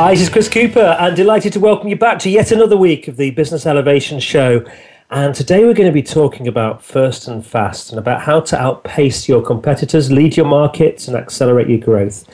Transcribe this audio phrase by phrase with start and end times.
[0.00, 3.06] Hi, this is Chris Cooper, and delighted to welcome you back to yet another week
[3.06, 4.64] of the Business Elevation Show.
[5.10, 8.58] And today we're going to be talking about first and fast and about how to
[8.58, 12.26] outpace your competitors, lead your markets, and accelerate your growth.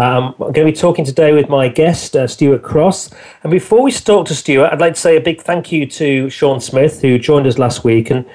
[0.00, 3.10] Um, I'm going to be talking today with my guest, uh, Stuart Cross.
[3.44, 6.28] And before we talk to Stuart, I'd like to say a big thank you to
[6.28, 8.28] Sean Smith, who joined us last week and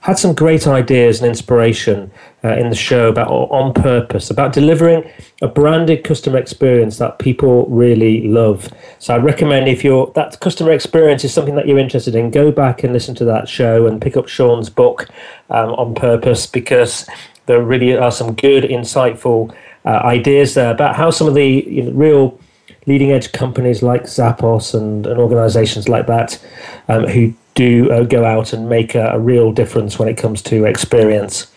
[0.00, 2.10] had some great ideas and inspiration
[2.44, 5.10] uh, in the show about on purpose, about delivering
[5.42, 8.72] a branded customer experience that people really love.
[8.98, 12.50] So I recommend if you're that customer experience is something that you're interested in, go
[12.50, 15.08] back and listen to that show and pick up Sean's book
[15.50, 17.08] um, on purpose because
[17.46, 19.54] there really are some good, insightful
[19.84, 22.40] uh, ideas there about how some of the you know, real
[22.86, 26.42] leading edge companies like Zappos and, and organizations like that
[26.88, 30.40] um, who do uh, go out and make a, a, real difference when it comes
[30.42, 31.50] to experience.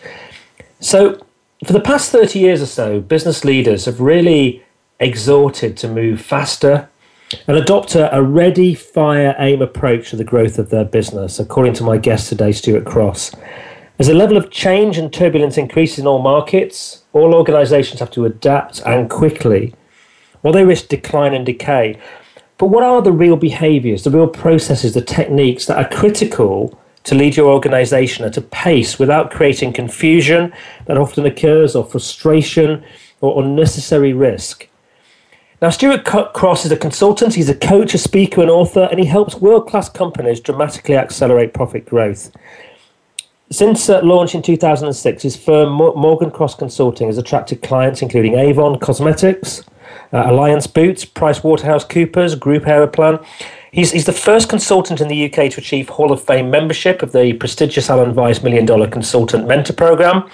[0.84, 1.18] So,
[1.64, 4.62] for the past 30 years or so, business leaders have really
[5.00, 6.90] exhorted to move faster
[7.48, 11.72] and adopt a, a ready, fire, aim approach to the growth of their business, according
[11.72, 13.34] to my guest today, Stuart Cross.
[13.98, 18.26] As the level of change and turbulence increases in all markets, all organizations have to
[18.26, 19.74] adapt and quickly,
[20.42, 21.98] or they risk decline and decay.
[22.58, 27.14] But what are the real behaviors, the real processes, the techniques that are critical to
[27.14, 30.52] lead your organization at a pace without creating confusion
[30.86, 32.82] that often occurs, or frustration,
[33.20, 34.68] or unnecessary risk?
[35.62, 39.06] Now, Stuart Cross is a consultant, he's a coach, a speaker, an author, and he
[39.06, 42.30] helps world class companies dramatically accelerate profit growth.
[43.50, 48.78] Since uh, launch in 2006, his firm Morgan Cross Consulting has attracted clients including Avon
[48.78, 49.62] Cosmetics,
[50.12, 53.24] uh, Alliance Boots, Price Waterhouse Coopers, Groupe Aeroplan.
[53.74, 57.10] He's, he's the first consultant in the UK to achieve Hall of Fame membership of
[57.10, 60.30] the prestigious Alan Weiss Million Dollar Consultant Mentor Program.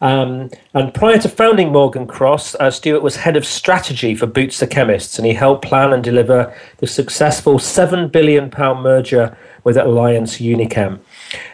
[0.00, 4.60] Um, and prior to founding Morgan Cross, uh, Stuart was head of strategy for Boots
[4.60, 10.38] the Chemists, and he helped plan and deliver the successful £7 billion merger with Alliance
[10.38, 11.00] Unichem.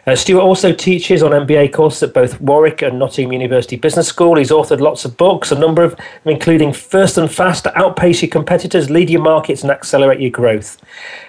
[0.06, 4.36] Uh, Stuart also teaches on MBA courses at both Warwick and Nottingham University Business School.
[4.36, 8.30] He's authored lots of books, a number of them including First and Fast, Outpace Your
[8.30, 10.80] Competitors, Lead Your Markets and Accelerate Your Growth.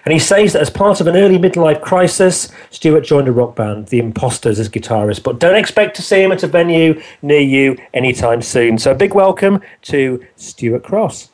[0.05, 3.55] And he says that as part of an early midlife crisis, Stuart joined a rock
[3.55, 5.23] band, The Imposters, as guitarist.
[5.23, 8.77] But don't expect to see him at a venue near you anytime soon.
[8.77, 11.29] So a big welcome to Stuart Cross.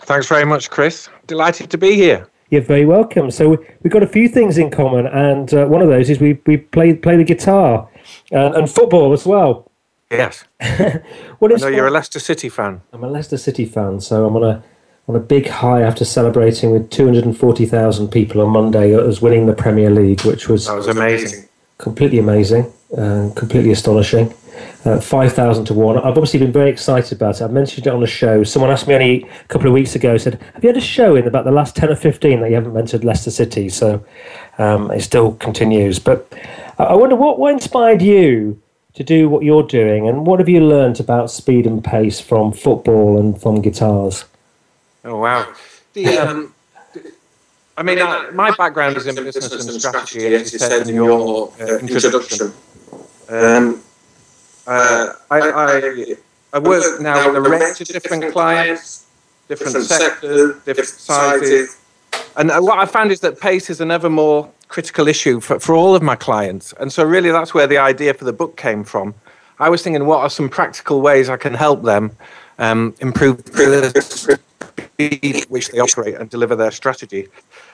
[0.00, 1.08] Thanks very much, Chris.
[1.26, 2.28] Delighted to be here.
[2.50, 3.30] You're very welcome.
[3.30, 6.40] So we've got a few things in common, and uh, one of those is we
[6.46, 7.88] we play play the guitar
[8.30, 9.70] and, and football as well.
[10.10, 10.44] Yes.
[11.38, 11.62] what is?
[11.62, 12.80] I know you're a Leicester City fan.
[12.92, 14.62] I'm a Leicester City fan, so I'm on a
[15.08, 19.90] on a big high after celebrating with 240,000 people on Monday as winning the Premier
[19.90, 21.48] League, which was that was amazing,
[21.78, 24.34] completely amazing, uh, completely astonishing
[24.84, 25.98] uh, 5,000 to 1.
[25.98, 27.44] I've obviously been very excited about it.
[27.44, 28.44] I mentioned it on the show.
[28.44, 31.16] Someone asked me only a couple of weeks ago, said, Have you had a show
[31.16, 33.68] in about the last 10 or 15 that you haven't mentioned Leicester City?
[33.68, 34.04] So
[34.58, 35.98] um, it still continues.
[35.98, 36.32] But
[36.78, 38.60] I wonder what, what inspired you
[38.94, 42.52] to do what you're doing and what have you learned about speed and pace from
[42.52, 44.24] football and from guitars?
[45.04, 45.52] Oh, wow.
[45.92, 46.54] The, um,
[47.76, 51.52] I mean, uh, my background is in business and strategy, as you said in your
[51.60, 52.52] uh, introduction.
[53.28, 53.82] Um,
[54.66, 56.16] uh, I, I,
[56.52, 59.06] I work now with a range of different clients,
[59.48, 61.78] different sectors, different sizes.
[62.36, 65.58] And uh, what I found is that pace is an ever more critical issue for,
[65.58, 66.72] for all of my clients.
[66.80, 69.14] And so, really, that's where the idea for the book came from.
[69.58, 72.12] I was thinking, what are some practical ways I can help them
[72.58, 74.38] um, improve the
[74.90, 77.28] speed at which they operate and deliver their strategy?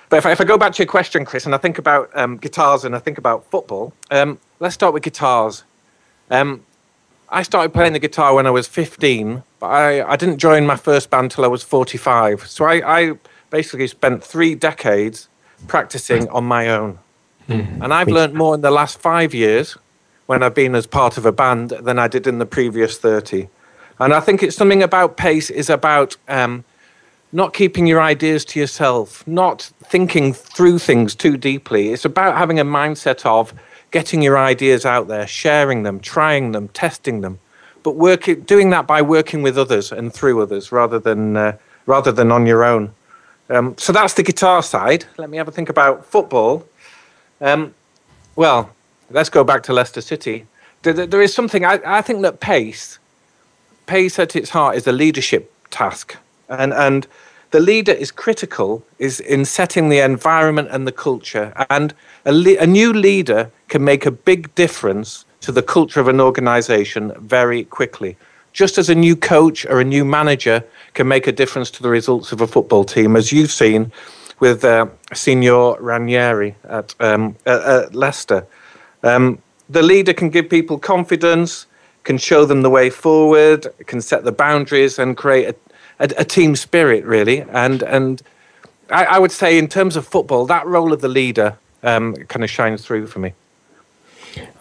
[0.09, 2.11] But if I, if I go back to your question, Chris, and I think about
[2.17, 5.63] um, guitars and I think about football, um, let's start with guitars.
[6.31, 6.65] Um,
[7.29, 9.43] I started playing the guitar when I was 15.
[9.61, 12.47] but I, I didn't join my first band till I was 45.
[12.47, 13.13] So I, I
[13.51, 15.29] basically spent three decades
[15.69, 16.99] practicing on my own.
[17.47, 17.83] Mm-hmm.
[17.83, 19.77] And I've learned more in the last five years
[20.27, 23.49] when I've been as part of a band than I did in the previous 30.
[24.01, 26.65] And I think it's something about pace is about um,
[27.33, 31.93] not keeping your ideas to yourself, not thinking through things too deeply.
[31.93, 33.53] It's about having a mindset of
[33.95, 37.39] getting your ideas out there, sharing them, trying them, testing them,
[37.85, 41.57] but working, doing that by working with others and through others rather than, uh,
[41.87, 42.93] rather than on your own.
[43.49, 45.05] Um, so that's the guitar side.
[45.17, 46.67] Let me have a think about football.
[47.41, 47.73] Um,
[48.35, 48.71] well,
[49.11, 50.45] let's go back to Leicester City.
[50.83, 52.99] There, there is something, I, I think that pace,
[53.87, 56.17] pace at its heart is a leadership task.
[56.49, 57.07] And, and
[57.53, 61.53] the leader is critical is in setting the environment and the culture.
[61.71, 61.95] And
[62.25, 66.21] a, le- a new leader can make a big difference to the culture of an
[66.21, 68.17] organization very quickly.
[68.53, 70.63] Just as a new coach or a new manager
[70.93, 73.91] can make a difference to the results of a football team, as you've seen
[74.39, 78.47] with uh, Signor Ranieri at, um, at, at Leicester.
[79.03, 81.67] Um, the leader can give people confidence,
[82.05, 85.57] can show them the way forward, can set the boundaries, and create a,
[86.05, 87.41] a, a team spirit, really.
[87.51, 88.23] And and
[88.89, 92.45] I, I, would say, in terms of football, that role of the leader um, kind
[92.45, 93.33] of shines through for me.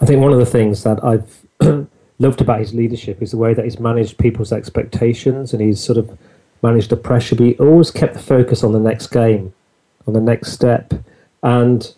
[0.00, 1.46] I think one of the things that I've
[2.18, 5.98] loved about his leadership is the way that he's managed people's expectations and he's sort
[5.98, 6.16] of
[6.62, 9.52] managed the pressure, but he always kept the focus on the next game,
[10.06, 10.94] on the next step.
[11.42, 11.92] And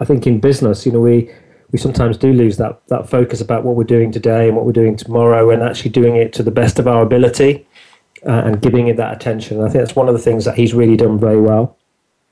[0.00, 1.30] I think in business, you know, we
[1.72, 4.72] we sometimes do lose that that focus about what we're doing today and what we're
[4.72, 7.66] doing tomorrow, and actually doing it to the best of our ability
[8.26, 9.58] uh, and giving it that attention.
[9.58, 11.76] And I think that's one of the things that he's really done very well.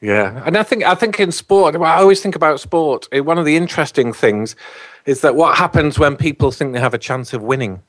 [0.00, 3.06] Yeah, and I think I think in sport, I always think about sport.
[3.12, 4.56] One of the interesting things
[5.04, 7.82] is that what happens when people think they have a chance of winning,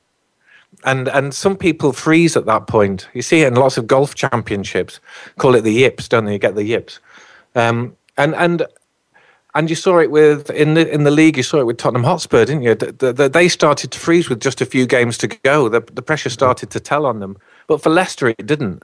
[0.84, 3.08] and and some people freeze at that point.
[3.14, 5.00] You see it in lots of golf championships.
[5.38, 6.34] Call it the yips, don't they?
[6.34, 7.00] You get the yips,
[7.54, 8.66] um, and and
[9.54, 11.38] and you saw it with in the in the league.
[11.38, 12.74] You saw it with Tottenham Hotspur, didn't you?
[12.74, 15.70] The, the, they started to freeze with just a few games to go.
[15.70, 17.38] The, the pressure started to tell on them,
[17.68, 18.82] but for Leicester, it didn't.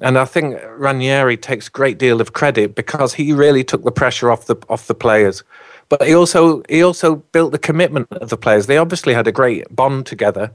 [0.00, 3.90] And I think Ranieri takes a great deal of credit because he really took the
[3.90, 5.42] pressure off the off the players.
[5.88, 8.66] But he also he also built the commitment of the players.
[8.66, 10.52] They obviously had a great bond together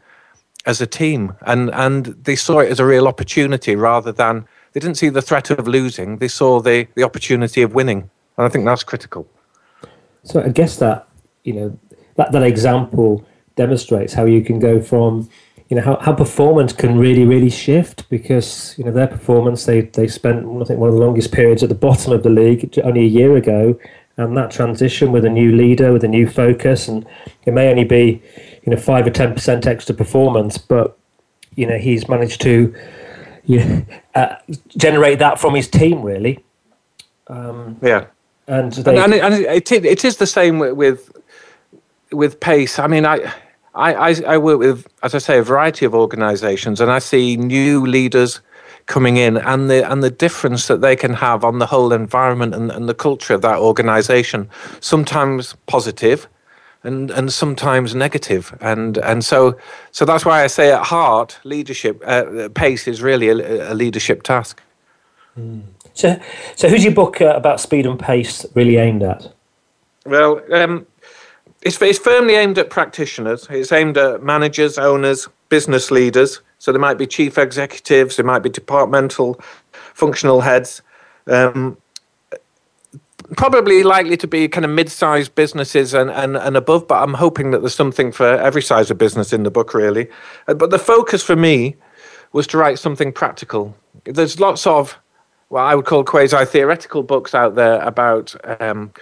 [0.66, 4.80] as a team, and and they saw it as a real opportunity rather than they
[4.80, 6.18] didn't see the threat of losing.
[6.18, 9.28] They saw the the opportunity of winning, and I think that's critical.
[10.24, 11.08] So I guess that
[11.44, 11.80] you know
[12.16, 13.26] that that example
[13.56, 15.30] demonstrates how you can go from
[15.70, 19.82] you know how, how performance can really really shift because you know their performance they
[19.82, 22.78] they spent I think one of the longest periods at the bottom of the league
[22.84, 23.80] only a year ago.
[24.16, 27.04] And that transition with a new leader with a new focus and
[27.46, 28.22] it may only be
[28.64, 30.98] you know five or ten percent extra performance but
[31.56, 32.76] you know he's managed to
[33.46, 33.86] you know,
[34.16, 34.36] uh,
[34.78, 36.44] generate that from his team really.
[37.28, 38.06] Um, yeah.
[38.48, 41.12] and, they, and, and, it, it is the same with
[42.12, 42.78] with pace.
[42.78, 43.34] I mean I,
[43.76, 47.86] I i work with as i say a variety of organizations and i see new
[47.86, 48.42] leaders
[48.86, 52.54] coming in and the and the difference that they can have on the whole environment
[52.54, 54.50] and, and the culture of that organization.
[54.80, 56.28] Sometimes positive
[56.84, 58.58] and and sometimes negative.
[58.62, 59.58] And and so
[59.92, 64.24] so that's why I say at heart leadership uh, pace is really a, a leadership
[64.24, 64.62] task.
[65.40, 65.64] Mm.
[65.96, 66.20] so
[66.56, 69.34] so who's your book uh, about speed and pace really aimed at?
[70.06, 70.86] Well um,
[71.66, 76.80] it's, it's firmly aimed at practitioners it's aimed at managers owners business leaders so there
[76.80, 79.38] might be chief executives, there might be departmental
[79.74, 80.82] functional heads.
[81.28, 81.76] Um,
[83.36, 87.52] probably likely to be kind of mid-sized businesses and, and, and above, but I'm hoping
[87.52, 90.08] that there's something for every size of business in the book, really.
[90.48, 91.76] Uh, but the focus for me
[92.32, 93.76] was to write something practical.
[94.06, 94.98] There's lots of
[95.50, 98.94] what I would call quasi-theoretical books out there about um,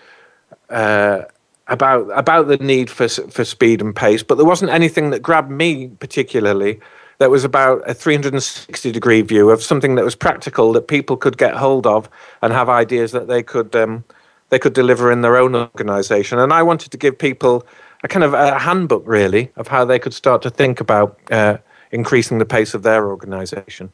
[0.72, 1.26] uh,
[1.72, 5.50] about about the need for for speed and pace, but there wasn't anything that grabbed
[5.50, 6.80] me particularly
[7.18, 11.38] that was about a 360 degree view of something that was practical that people could
[11.38, 12.10] get hold of
[12.42, 14.04] and have ideas that they could um,
[14.50, 16.38] they could deliver in their own organization.
[16.38, 17.66] And I wanted to give people
[18.04, 21.58] a kind of a handbook, really, of how they could start to think about uh,
[21.92, 23.92] increasing the pace of their organization.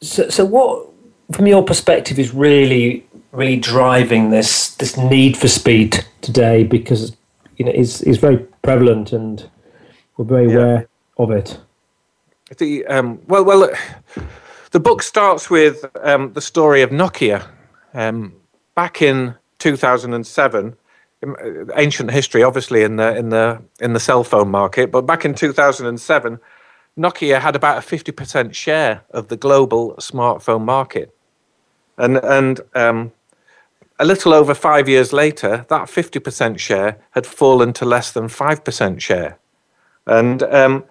[0.00, 0.88] So, so what,
[1.32, 6.64] from your perspective, is really really driving this this need for speed today?
[6.64, 7.16] Because
[7.56, 9.48] you know is is very prevalent and
[10.16, 10.54] we're very yeah.
[10.54, 10.88] aware
[11.18, 11.58] of it.
[12.58, 13.70] The um, well, well,
[14.70, 17.46] the book starts with um, the story of Nokia.
[17.94, 18.34] Um,
[18.74, 20.76] back in 2007,
[21.22, 21.34] uh,
[21.76, 25.34] ancient history, obviously in the in the in the cell phone market, but back in
[25.34, 26.38] 2007,
[26.96, 31.14] Nokia had about a 50% share of the global smartphone market.
[31.98, 33.12] And, and um,
[33.98, 39.00] a little over five years later, that 50% share had fallen to less than 5%
[39.00, 39.38] share.
[40.06, 40.84] And, um,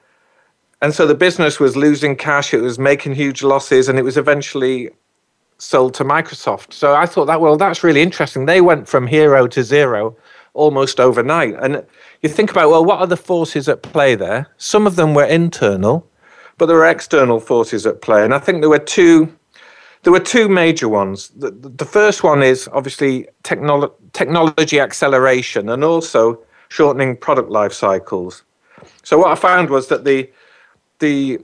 [0.81, 4.17] and so the business was losing cash, it was making huge losses, and it was
[4.17, 4.89] eventually
[5.57, 6.74] sold to Microsoft.
[6.74, 8.45] So I thought that, well, that's really interesting.
[8.45, 10.15] They went from hero to zero
[10.53, 11.55] almost overnight.
[11.62, 11.86] And
[12.22, 14.48] you think about, well, what are the forces at play there?
[14.57, 16.07] Some of them were internal,
[16.57, 18.24] but there were external forces at play.
[18.24, 19.33] And I think there were two.
[20.03, 21.29] There were two major ones.
[21.29, 28.43] The, the first one is obviously technolo- technology acceleration and also shortening product life cycles.
[29.03, 30.29] So what I found was that the
[31.00, 31.39] the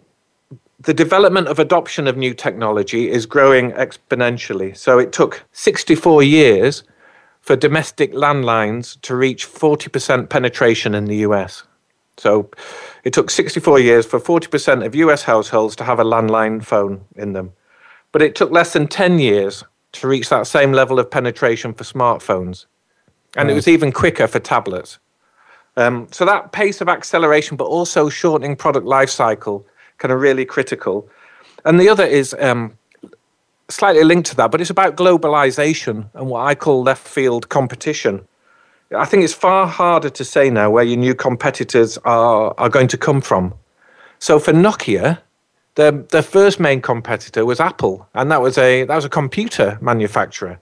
[0.82, 4.76] the development of adoption of new technology is growing exponentially.
[4.78, 6.84] So it took 64 years
[7.42, 11.64] for domestic landlines to reach 40% penetration in the US.
[12.18, 12.50] So
[13.04, 17.34] it took 64 years for 40% of US households to have a landline phone in
[17.34, 17.52] them.
[18.12, 19.64] But it took less than 10 years
[19.94, 22.66] to reach that same level of penetration for smartphones.
[23.36, 23.52] And right.
[23.52, 25.00] it was even quicker for tablets.
[25.78, 29.66] Um, so that pace of acceleration, but also shortening product life cycle,
[29.98, 31.08] kind of really critical.
[31.66, 32.78] And the other is um,
[33.70, 38.28] slightly linked to that, but it's about globalization and what I call left field competition.
[38.96, 42.88] I think it's far harder to say now where your new competitors are, are going
[42.88, 43.54] to come from.
[44.18, 45.20] So for Nokia,
[45.80, 49.78] their, their first main competitor was Apple, and that was a that was a computer
[49.82, 50.60] manufacturer.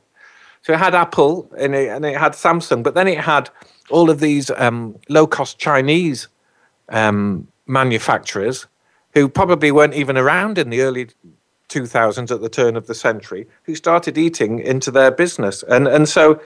[0.62, 3.50] So it had Apple and it, and it had Samsung, but then it had
[3.90, 6.28] all of these um, low cost Chinese
[6.90, 8.68] um, manufacturers
[9.14, 11.08] who probably weren't even around in the early
[11.70, 15.64] 2000s at the turn of the century who started eating into their business.
[15.64, 16.40] And, and so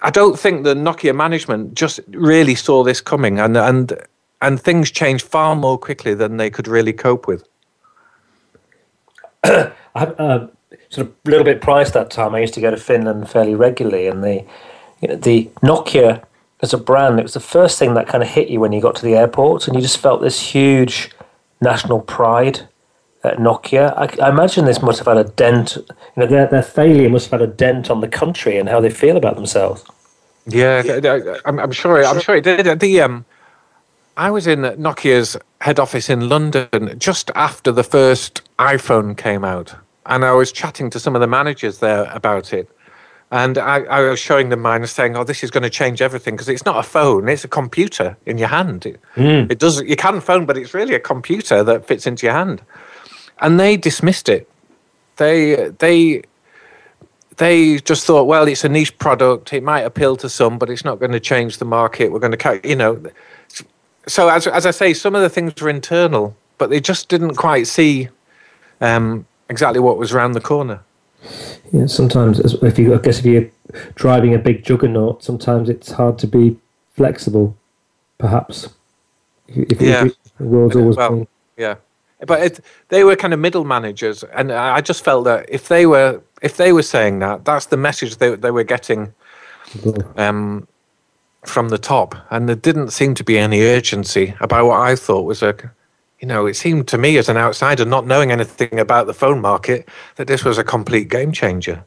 [0.00, 3.92] I don't think the Nokia management just really saw this coming and, and,
[4.40, 7.46] and things changed far more quickly than they could really cope with.
[9.44, 10.48] I uh,
[10.90, 13.30] sort of a little bit prior to that time, I used to go to Finland
[13.30, 14.44] fairly regularly, and the
[15.00, 16.24] you know, the Nokia
[16.62, 18.80] as a brand, it was the first thing that kind of hit you when you
[18.80, 21.10] got to the airport, and you just felt this huge
[21.60, 22.68] national pride
[23.24, 23.92] at Nokia.
[23.96, 25.76] I, I, imagine this must have had a dent.
[25.76, 25.84] You
[26.16, 28.90] know, their their failure must have had a dent on the country and how they
[28.90, 29.84] feel about themselves.
[30.46, 32.04] Yeah, I'm, I'm sure.
[32.04, 32.80] I'm sure it did.
[32.80, 33.24] The um,
[34.16, 39.74] I was in Nokia's head office in London just after the first iPhone came out,
[40.06, 42.68] and I was chatting to some of the managers there about it.
[43.32, 46.00] And I, I was showing them mine and saying, "Oh, this is going to change
[46.00, 48.86] everything because it's not a phone; it's a computer in your hand.
[48.86, 49.50] It, mm.
[49.50, 49.82] it does.
[49.82, 52.62] You can phone, but it's really a computer that fits into your hand."
[53.40, 54.48] and they dismissed it.
[55.16, 56.22] They they
[57.36, 59.52] they just thought, well, it's a niche product.
[59.52, 62.10] It might appeal to some, but it's not going to change the market.
[62.10, 63.02] We're going to, carry you know.
[64.06, 67.34] So as as I say, some of the things were internal, but they just didn't
[67.34, 68.08] quite see
[68.80, 70.82] um, exactly what was around the corner.
[71.72, 73.50] Yeah, sometimes if you, I guess, if you're
[73.96, 76.56] driving a big juggernaut, sometimes it's hard to be
[76.92, 77.56] flexible.
[78.18, 78.68] Perhaps.
[79.48, 80.04] If, yeah.
[80.04, 81.76] If the world's always well, yeah
[82.24, 85.86] but it, they were kind of middle managers, and I just felt that if they
[85.86, 89.12] were if they were saying that, that's the message they they were getting
[90.16, 90.66] um,
[91.46, 95.22] from the top, and there didn't seem to be any urgency about what I thought
[95.22, 95.56] was a,
[96.20, 99.40] you know, it seemed to me as an outsider, not knowing anything about the phone
[99.40, 101.84] market, that this was a complete game changer.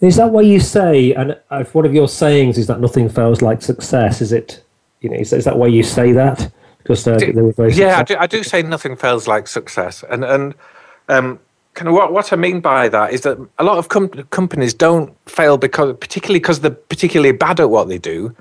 [0.00, 1.12] Is that what you say?
[1.14, 4.62] And if one of your sayings is that nothing feels like success, is it?
[5.00, 6.50] You know, is, is that why you say that?
[6.84, 10.04] because uh, they were very yeah I do, I do, say nothing feels like success
[10.08, 10.54] and and
[11.08, 11.40] um,
[11.74, 14.72] kind of what, what I mean by that is that a lot of com- companies
[14.72, 18.34] don't fail because particularly because they're particularly bad at what they do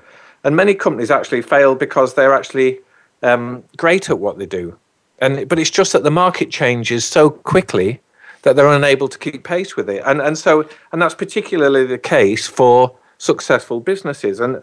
[0.43, 2.79] and many companies actually fail because they're actually
[3.21, 4.77] um, great at what they do.
[5.19, 8.01] And but it's just that the market changes so quickly
[8.41, 10.03] that they're unable to keep pace with it.
[10.05, 14.39] And and so and that's particularly the case for successful businesses.
[14.39, 14.61] And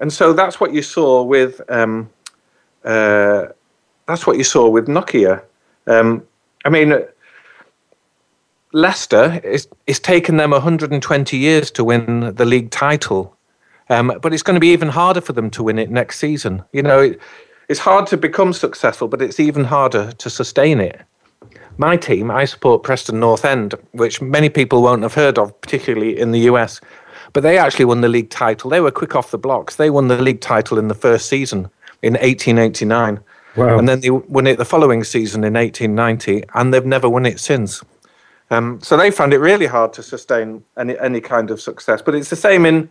[0.00, 2.10] and so that's what you saw with um,
[2.84, 3.46] uh,
[4.06, 5.42] that's what you saw with Nokia.
[5.86, 6.26] Um,
[6.64, 7.04] I mean,
[8.72, 13.33] Leicester is it's taken them 120 years to win the league title,
[13.88, 16.62] um, but it's going to be even harder for them to win it next season.
[16.72, 17.20] You know, it,
[17.68, 21.00] it's hard to become successful, but it's even harder to sustain it.
[21.76, 26.18] My team, I support Preston North End, which many people won't have heard of, particularly
[26.18, 26.80] in the US.
[27.32, 28.70] But they actually won the league title.
[28.70, 29.76] They were quick off the blocks.
[29.76, 31.68] They won the league title in the first season
[32.00, 33.20] in 1889.
[33.56, 33.78] Wow.
[33.78, 37.40] And then they won it the following season in 1890, and they've never won it
[37.40, 37.82] since.
[38.50, 42.02] Um, so they found it really hard to sustain any any kind of success.
[42.02, 42.88] But it's the same in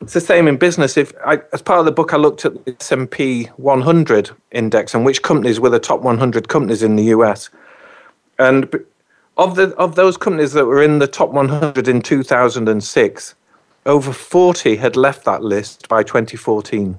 [0.00, 0.96] it's the same in business.
[0.96, 5.04] If I, as part of the book, I looked at the S&P 100 index and
[5.04, 7.50] which companies were the top 100 companies in the US,
[8.38, 8.68] and
[9.36, 13.34] of the of those companies that were in the top 100 in 2006,
[13.86, 16.98] over 40 had left that list by 2014.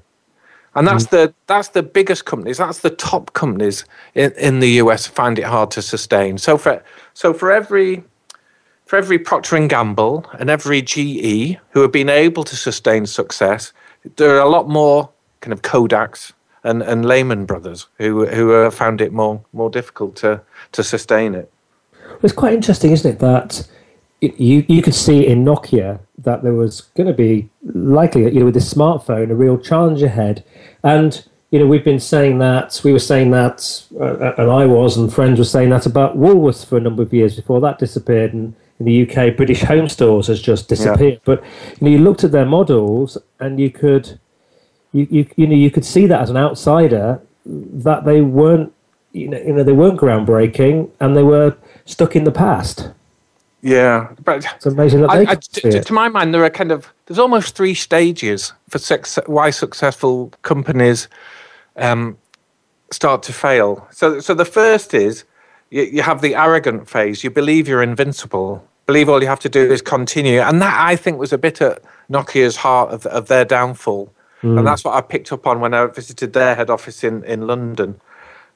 [0.74, 1.10] And that's mm.
[1.10, 2.58] the that's the biggest companies.
[2.58, 3.84] That's the top companies
[4.14, 6.38] in, in the US find it hard to sustain.
[6.38, 6.82] So for
[7.14, 8.04] so for every
[8.86, 13.72] for every Procter Gamble and every GE who have been able to sustain success,
[14.16, 16.32] there are a lot more kind of Kodaks
[16.64, 20.40] and, and Lehman Brothers who who found it more more difficult to
[20.72, 21.52] to sustain it.
[22.22, 23.68] It's quite interesting, isn't it, that
[24.20, 28.46] you you could see in Nokia that there was going to be likely, you know,
[28.46, 30.44] with this smartphone, a real challenge ahead.
[30.82, 34.96] And you know, we've been saying that we were saying that, uh, and I was,
[34.96, 38.32] and friends were saying that about Woolworths for a number of years before that disappeared.
[38.34, 41.14] And in the UK, British Home Stores has just disappeared.
[41.14, 41.20] Yeah.
[41.24, 41.44] But
[41.80, 44.18] you know, you looked at their models, and you could,
[44.92, 48.72] you, you you know, you could see that as an outsider that they weren't,
[49.12, 52.90] you know, you know, they weren't groundbreaking, and they were stuck in the past.
[53.62, 56.92] Yeah, but it's amazing that I, I, to, to, my mind, there are kind of
[57.06, 61.08] there's almost three stages for sex, why successful companies
[61.76, 62.18] um,
[62.90, 63.88] start to fail.
[63.90, 65.24] So, so the first is
[65.70, 67.24] you, you have the arrogant phase.
[67.24, 68.66] You believe you're invincible.
[68.86, 71.60] Believe all you have to do is continue, and that I think was a bit
[71.60, 74.12] at Nokia's heart of, of their downfall.
[74.42, 74.58] Mm.
[74.58, 77.46] And that's what I picked up on when I visited their head office in, in
[77.46, 78.00] London.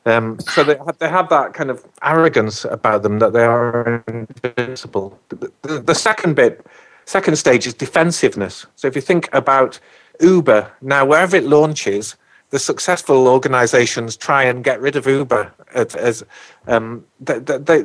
[0.07, 4.02] Um, so they have, they have that kind of arrogance about them that they are
[4.09, 5.19] invincible.
[5.29, 6.64] The, the, the, second bit,
[7.05, 8.67] second stage is defensiveness.
[8.76, 9.79] So if you think about
[10.21, 12.17] Uber, now wherever it launches,
[12.50, 16.25] the successful organizations try and get rid of Uber as, as
[16.66, 17.85] um, they, they,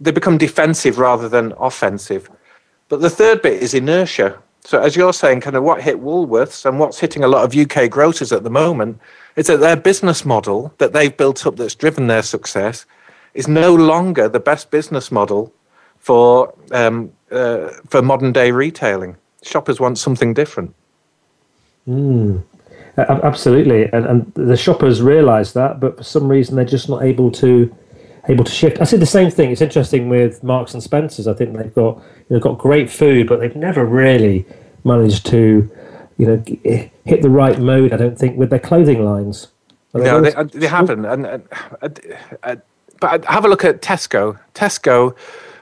[0.00, 2.30] they become defensive rather than offensive.
[2.88, 4.38] But the third bit is inertia.
[4.64, 7.56] So as you're saying, kind of what hit Woolworths and what's hitting a lot of
[7.56, 9.00] UK grocers at the moment
[9.36, 12.84] is that their business model that they've built up that's driven their success
[13.34, 15.52] is no longer the best business model
[15.98, 19.16] for um, uh, for modern day retailing.
[19.42, 20.74] Shoppers want something different.
[21.86, 22.42] Mm,
[22.98, 27.30] absolutely, and, and the shoppers realise that, but for some reason they're just not able
[27.32, 27.74] to
[28.28, 28.80] able to shift.
[28.80, 29.50] I see the same thing.
[29.50, 31.26] It's interesting with Marks and Spencers.
[31.26, 34.44] I think they've got they've got great food, but they've never really
[34.84, 35.70] managed to
[36.18, 36.42] you know,
[37.04, 37.92] hit the right mode.
[37.92, 39.48] I don't think with their clothing lines.
[39.94, 41.04] no, they, uh, they haven't.
[41.04, 41.48] And, and
[41.80, 41.88] uh,
[42.42, 42.56] uh,
[43.00, 44.38] but have a look at Tesco.
[44.54, 45.16] Tesco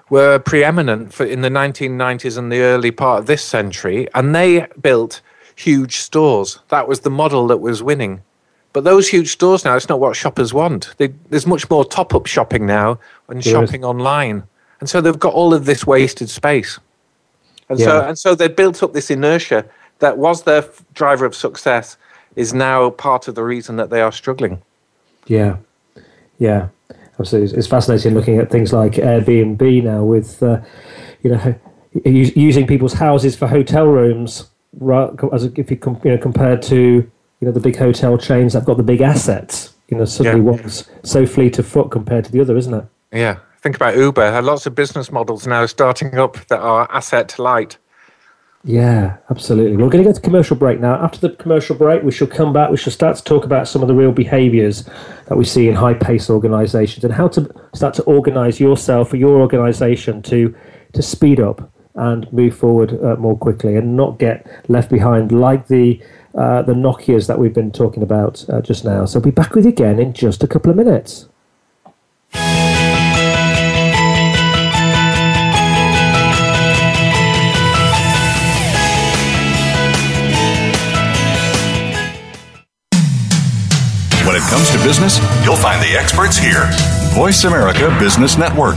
[0.09, 4.67] were preeminent for in the 1990s and the early part of this century, and they
[4.81, 5.21] built
[5.57, 6.61] huge stores.
[6.69, 8.23] That was the model that was winning.
[8.73, 10.95] But those huge stores now, it's not what shoppers want.
[10.99, 14.45] They, there's much more top up shopping now and shopping online.
[14.81, 16.79] And so they've got all of this wasted space.
[17.69, 17.87] And yeah.
[17.87, 19.65] so and so they built up this inertia
[19.99, 20.65] that was their
[20.95, 21.97] driver of success
[22.37, 24.63] is now part of the reason that they are struggling.
[25.27, 25.57] Yeah,
[26.39, 26.69] yeah,
[27.19, 27.57] absolutely.
[27.57, 30.61] It's fascinating looking at things like Airbnb now with, uh,
[31.23, 31.55] you know,
[32.05, 34.51] using people's houses for hotel rooms,
[35.33, 38.77] as if you, you know compared to you know the big hotel chains that've got
[38.77, 39.75] the big assets.
[39.89, 40.61] You know, suddenly yeah.
[40.61, 42.85] one's so fleet of foot compared to the other, isn't it?
[43.13, 43.39] Yeah.
[43.61, 44.21] Think about Uber.
[44.21, 47.79] There are lots of business models now starting up that are asset light.
[48.65, 49.77] Yeah, absolutely.
[49.77, 50.95] We're going to go to commercial break now.
[50.97, 52.71] After the commercial break, we shall come back.
[52.71, 54.89] We shall start to talk about some of the real behaviours
[55.27, 59.17] that we see in high pace organisations and how to start to organise yourself or
[59.17, 60.55] your organisation to
[60.95, 65.67] to speed up and move forward uh, more quickly and not get left behind like
[65.69, 66.01] the
[66.35, 69.07] uh, the Nokia's that we've been talking about uh, just now.
[69.07, 71.29] So I'll be back with you again in just a couple of minutes.
[84.27, 86.69] When it comes to business, you'll find the experts here.
[87.15, 88.77] Voice America Business Network.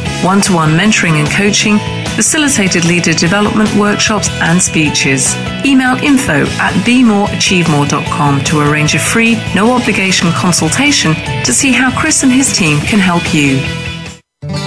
[0.23, 1.79] One to one mentoring and coaching
[2.15, 5.33] facilitated leader development workshops and speeches.
[5.65, 12.21] Email info at bemoreachievemore.com to arrange a free, no obligation consultation to see how Chris
[12.21, 13.59] and his team can help you.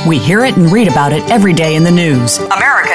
[0.08, 2.38] We hear it and read about it every day in the news.
[2.38, 2.93] America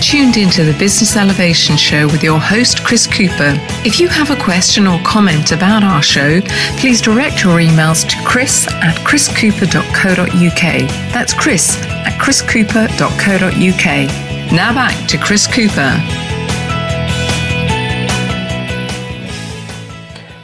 [0.00, 3.54] Tuned into the Business Elevation Show with your host, Chris Cooper.
[3.84, 6.40] If you have a question or comment about our show,
[6.78, 10.88] please direct your emails to chris at chriscooper.co.uk.
[11.12, 14.52] That's chris at chriscooper.co.uk.
[14.52, 15.96] Now back to Chris Cooper.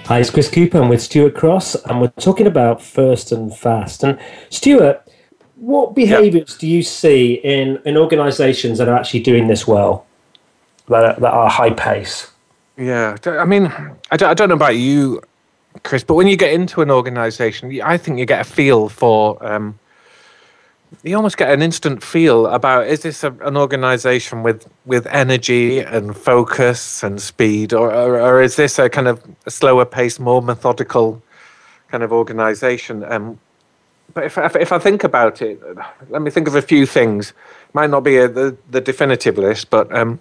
[0.06, 0.82] Hi, it's Chris Cooper.
[0.82, 4.04] I'm with Stuart Cross, and we're talking about First and Fast.
[4.04, 4.18] And
[4.50, 5.02] Stuart,
[5.64, 6.58] what behaviours yep.
[6.58, 10.06] do you see in, in organisations that are actually doing this well,
[10.88, 12.30] that are, that are high pace?
[12.76, 13.72] Yeah, I mean,
[14.10, 15.22] I don't, I don't know about you,
[15.82, 19.44] Chris, but when you get into an organisation, I think you get a feel for.
[19.44, 19.78] Um,
[21.02, 25.80] you almost get an instant feel about is this a, an organisation with with energy
[25.80, 30.20] and focus and speed, or, or, or is this a kind of a slower pace,
[30.20, 31.20] more methodical
[31.88, 33.02] kind of organisation?
[33.04, 33.40] Um,
[34.12, 35.60] but if, if, if I think about it,
[36.08, 37.32] let me think of a few things.
[37.72, 40.20] Might not be a, the the definitive list, but um,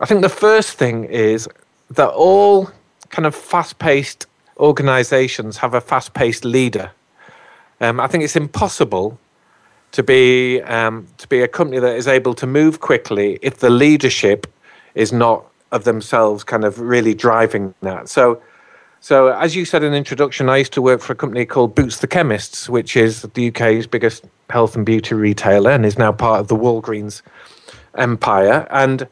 [0.00, 1.48] I think the first thing is
[1.90, 2.70] that all
[3.08, 4.26] kind of fast-paced
[4.58, 6.90] organisations have a fast-paced leader.
[7.80, 9.18] Um, I think it's impossible
[9.92, 13.70] to be um, to be a company that is able to move quickly if the
[13.70, 14.46] leadership
[14.94, 18.08] is not of themselves kind of really driving that.
[18.08, 18.40] So
[19.00, 21.98] so, as you said in introduction, I used to work for a company called Boots
[21.98, 26.40] the Chemists, which is the UK's biggest health and beauty retailer and is now part
[26.40, 27.22] of the Walgreens
[27.94, 28.66] empire.
[28.70, 29.06] And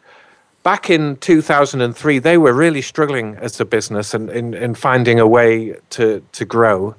[0.65, 5.27] back in 2003, they were really struggling as a business and in, in finding a
[5.27, 6.97] way to, to grow.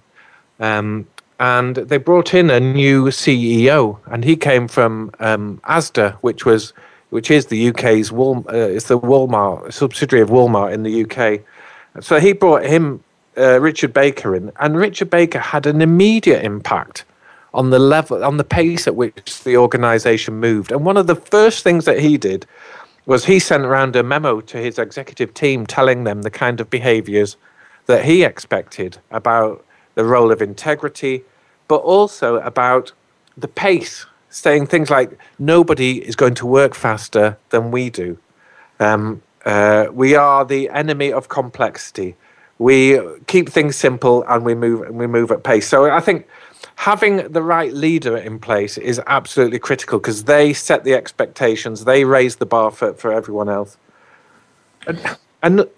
[0.60, 1.08] Um,
[1.39, 6.73] and they brought in a new CEO, and he came from um, ASDA, which was
[7.10, 11.41] which is the UK's Wal, uh, it's the Walmart subsidiary of Walmart in the UK
[12.00, 13.04] so he brought him,
[13.38, 17.06] uh, Richard Baker, in, and Richard Baker had an immediate impact
[17.54, 20.71] on the level, on the pace at which the organisation moved.
[20.71, 22.45] And one of the first things that he did
[23.06, 26.69] was he sent around a memo to his executive team telling them the kind of
[26.69, 27.38] behaviours
[27.86, 31.23] that he expected about the role of integrity,
[31.67, 32.91] but also about
[33.38, 38.17] the pace, saying things like, nobody is going to work faster than we do.
[38.80, 42.17] Um, uh, we are the enemy of complexity.
[42.60, 45.65] We keep things simple and we move and we move at pace.
[45.65, 46.27] So I think
[46.75, 52.03] having the right leader in place is absolutely critical because they set the expectations, they
[52.03, 53.77] raise the bar for, for everyone else.
[54.86, 55.69] And, and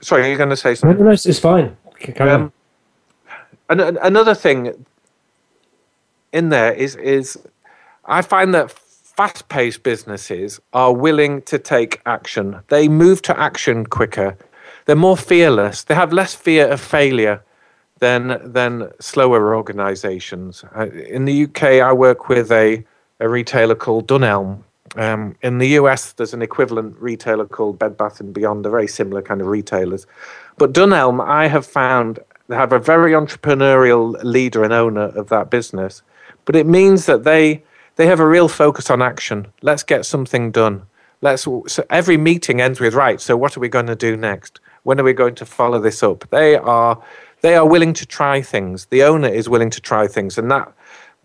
[0.00, 0.98] sorry, are you going to say something?
[0.98, 1.76] No, no, it's fine.
[2.18, 2.52] Um,
[3.68, 4.84] and, another thing
[6.32, 7.38] in there is is
[8.04, 8.72] I find that
[9.22, 12.58] fast paced businesses are willing to take action.
[12.70, 14.36] They move to action quicker.
[14.84, 15.84] They're more fearless.
[15.84, 17.40] They have less fear of failure
[18.00, 20.64] than, than slower organizations.
[21.08, 22.84] In the UK, I work with a,
[23.20, 24.64] a retailer called Dunelm.
[24.96, 28.64] Um, in the US, there's an equivalent retailer called Bed Bath and Beyond.
[28.64, 30.04] They're very similar kind of retailers.
[30.58, 35.48] But Dunelm, I have found, they have a very entrepreneurial leader and owner of that
[35.48, 36.02] business.
[36.44, 37.62] But it means that they
[38.02, 39.46] they have a real focus on action.
[39.62, 40.82] Let's get something done.
[41.20, 41.42] Let's.
[41.44, 43.20] So every meeting ends with right.
[43.20, 44.58] So what are we going to do next?
[44.82, 46.28] When are we going to follow this up?
[46.30, 47.00] They are.
[47.42, 48.86] They are willing to try things.
[48.86, 50.72] The owner is willing to try things, and that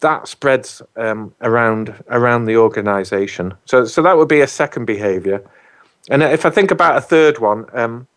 [0.02, 3.56] that spreads um, around around the organisation.
[3.66, 5.44] So so that would be a second behaviour.
[6.12, 8.08] And if I think about a third one, um,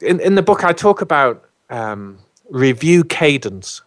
[0.00, 3.82] in in the book I talk about um, review cadence.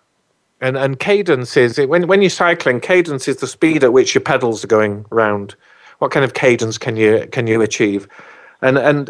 [0.61, 4.21] And and cadence is when when you're cycling, cadence is the speed at which your
[4.21, 5.55] pedals are going round.
[5.97, 8.07] What kind of cadence can you can you achieve?
[8.61, 9.09] And and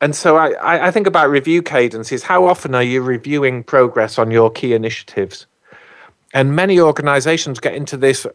[0.00, 2.22] and so I, I think about review cadences.
[2.22, 5.46] How often are you reviewing progress on your key initiatives?
[6.32, 8.26] And many organizations get into this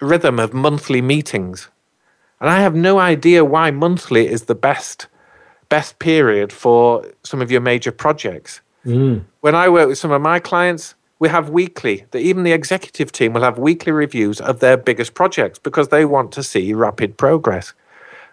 [0.00, 1.68] rhythm of monthly meetings.
[2.40, 5.06] And I have no idea why monthly is the best
[5.68, 8.60] best period for some of your major projects.
[8.84, 9.24] Mm.
[9.40, 13.10] When I work with some of my clients, we have weekly, the, even the executive
[13.10, 17.16] team will have weekly reviews of their biggest projects because they want to see rapid
[17.16, 17.72] progress.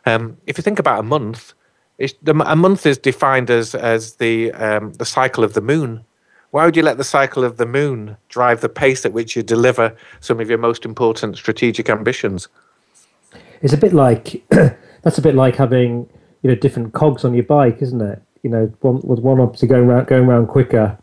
[0.06, 1.54] Um, if you think about a month,
[2.00, 6.04] a month is defined as, as the, um, the cycle of the moon.
[6.52, 9.44] Why would you let the cycle of the moon drive the pace at which you
[9.44, 12.48] deliver some of your most important strategic ambitions?
[13.62, 14.44] It's a bit like
[15.02, 16.08] that's a bit like having
[16.44, 18.22] you know different cogs on your bike, isn't it?
[18.44, 20.98] You know, one with one obviously going around going around quicker,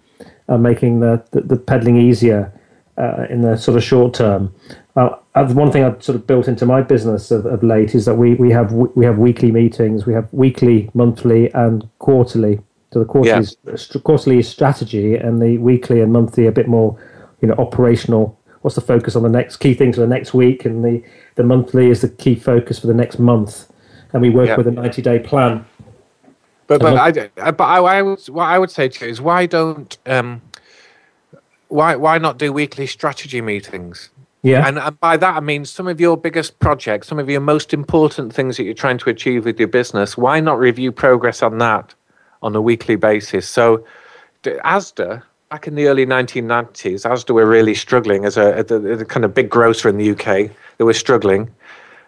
[0.59, 2.53] making the, the, the pedaling easier
[2.97, 4.55] uh, in the sort of short term.
[4.97, 8.17] Uh, one thing I've sort of built into my business of, of late is that
[8.17, 10.05] we, we have we have weekly meetings.
[10.05, 12.61] We have weekly, monthly, and quarterly.
[12.93, 13.73] So the quarterly yeah.
[13.73, 17.01] is, quarterly is strategy, and the weekly and monthly a bit more,
[17.41, 18.37] you know, operational.
[18.63, 21.03] What's the focus on the next key things for the next week, and the
[21.37, 23.71] the monthly is the key focus for the next month
[24.13, 24.57] and we work yeah.
[24.57, 25.65] with a 90 day plan.
[26.71, 29.47] But but I, but I, I would what I would say to you is why
[29.47, 30.41] don't um,
[31.67, 34.11] why why not do weekly strategy meetings?
[34.43, 37.41] Yeah, and, and by that I mean some of your biggest projects, some of your
[37.41, 40.17] most important things that you're trying to achieve with your business.
[40.17, 41.93] Why not review progress on that
[42.41, 43.49] on a weekly basis?
[43.49, 43.85] So,
[44.45, 49.25] ASDA back in the early 1990s, ASDA were really struggling as a, a, a kind
[49.25, 50.53] of big grocer in the UK.
[50.79, 51.51] They were struggling,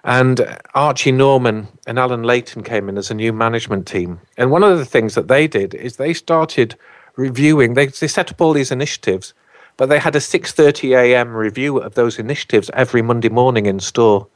[0.04, 4.20] and Archie Norman and Allan Leighton came in as a new management team.
[4.36, 6.76] And one of the things that they did is they started
[7.16, 9.32] reviewing, they, they set up all these initiatives,
[9.76, 11.32] but they had a 6.30 a.m.
[11.34, 14.26] review of those initiatives every Monday morning in store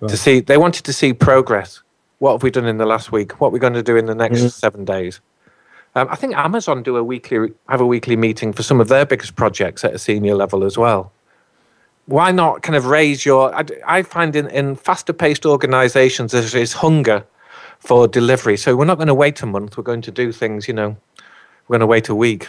[0.00, 0.08] right.
[0.08, 1.82] to see, they wanted to see progress.
[2.18, 3.40] What have we done in the last week?
[3.40, 4.48] What are we going to do in the next mm-hmm.
[4.48, 5.20] seven days?
[5.96, 9.06] Um, I think Amazon do a weekly have a weekly meeting for some of their
[9.06, 11.12] biggest projects at a senior level as well
[12.06, 16.42] why not kind of raise your i, I find in, in faster paced organizations there
[16.56, 17.24] is hunger
[17.78, 20.68] for delivery so we're not going to wait a month we're going to do things
[20.68, 20.96] you know
[21.68, 22.48] we're going to wait a week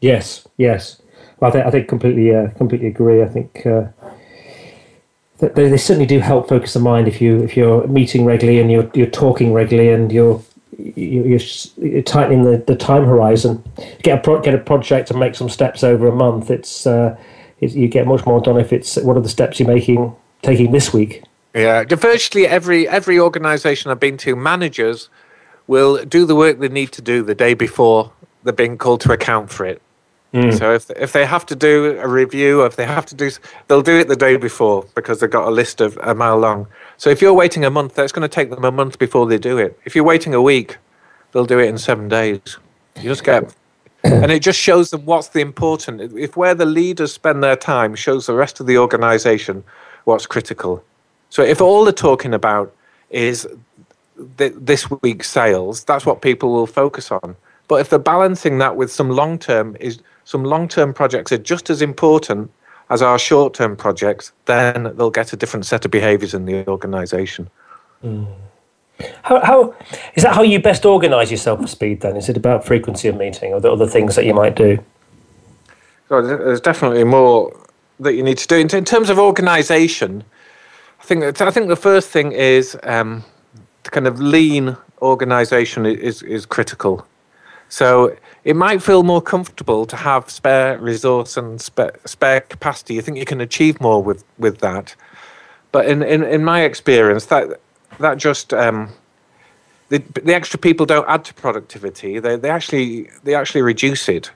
[0.00, 1.00] yes yes
[1.40, 3.22] well, I think I think completely uh, completely agree.
[3.22, 3.84] I think uh,
[5.38, 8.70] they, they, certainly do help focus the mind if you if you're meeting regularly and
[8.70, 10.40] you're you're talking regularly and you're
[10.78, 11.38] you're,
[11.76, 13.62] you're tightening the, the time horizon.
[14.02, 16.50] Get a pro, get a project and make some steps over a month.
[16.50, 17.16] It's uh,
[17.72, 20.92] you get much more done if it's what are the steps you're making taking this
[20.92, 21.22] week.
[21.54, 25.08] Yeah, virtually every every organisation I've been to, managers
[25.66, 29.12] will do the work they need to do the day before they're being called to
[29.12, 29.80] account for it.
[30.34, 30.58] Mm.
[30.58, 33.30] So if if they have to do a review, or if they have to do,
[33.68, 36.66] they'll do it the day before because they've got a list of a mile long.
[36.96, 39.38] So if you're waiting a month, that's going to take them a month before they
[39.38, 39.78] do it.
[39.84, 40.78] If you're waiting a week,
[41.30, 42.58] they'll do it in seven days.
[42.96, 43.54] You just get
[44.04, 46.00] and it just shows them what's the important.
[46.16, 49.64] If where the leaders spend their time shows the rest of the organization
[50.04, 50.84] what's critical.
[51.30, 52.74] So if all they're talking about
[53.10, 53.48] is
[54.38, 57.36] th- this week's sales, that's what people will focus on.
[57.66, 61.38] But if they're balancing that with some long term, is some long term projects are
[61.38, 62.50] just as important
[62.90, 66.66] as our short term projects, then they'll get a different set of behaviors in the
[66.68, 67.48] organization.
[68.04, 68.26] Mm.
[69.22, 69.74] How, how
[70.14, 72.00] is that how you best organise yourself for speed?
[72.00, 74.78] Then is it about frequency of meeting, or the other things that you might do?
[76.08, 77.52] So there's definitely more
[78.00, 80.24] that you need to do in, terms of organisation.
[81.00, 83.24] I think I think the first thing is um,
[83.84, 87.06] kind of lean organisation is is critical.
[87.68, 92.94] So it might feel more comfortable to have spare resource and spare, spare capacity.
[92.94, 94.94] You think you can achieve more with, with that.
[95.72, 97.60] But in, in, in my experience, that
[97.98, 98.90] that just um,
[99.88, 102.18] the, the extra people don't add to productivity.
[102.18, 104.30] They, they actually they actually reduce it.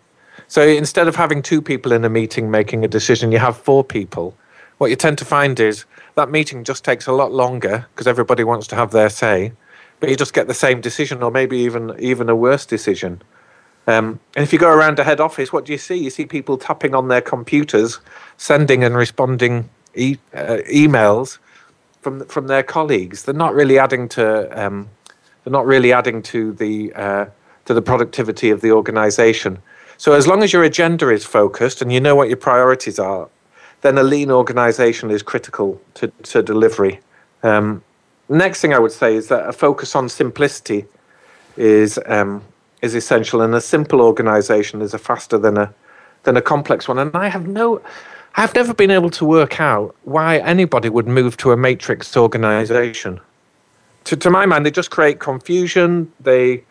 [0.46, 3.84] So instead of having two people in a meeting making a decision, you have four
[3.84, 4.36] people.
[4.78, 8.44] What you tend to find is that meeting just takes a lot longer because everybody
[8.44, 9.52] wants to have their say,
[10.00, 13.22] but you just get the same decision or maybe even even a worse decision.
[13.86, 15.96] Um, and if you go around a head office, what do you see?
[15.96, 18.00] You see people tapping on their computers,
[18.36, 21.38] sending and responding e- uh, emails
[22.08, 23.24] from from their colleagues.
[23.24, 24.24] They're not really adding to
[24.60, 24.88] um,
[25.44, 27.26] they're not really adding to the uh,
[27.66, 29.58] to the productivity of the organisation.
[29.98, 33.28] So as long as your agenda is focused and you know what your priorities are,
[33.80, 37.00] then a lean organisation is critical to, to delivery.
[37.42, 37.82] Um,
[38.28, 40.84] next thing I would say is that a focus on simplicity
[41.56, 42.42] is um,
[42.80, 45.74] is essential, and a simple organisation is a faster than a
[46.22, 46.98] than a complex one.
[46.98, 47.82] And I have no
[48.38, 53.18] I've never been able to work out why anybody would move to a matrix organization.
[54.04, 56.12] To, to my mind, they just create confusion.
[56.20, 56.62] They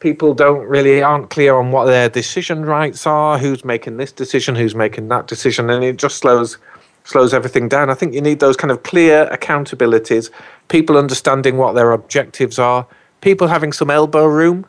[0.00, 4.56] people don't really aren't clear on what their decision rights are, who's making this decision,
[4.56, 6.58] who's making that decision, and it just slows
[7.04, 7.88] slows everything down.
[7.88, 10.28] I think you need those kind of clear accountabilities,
[10.66, 12.84] people understanding what their objectives are,
[13.20, 14.66] people having some elbow room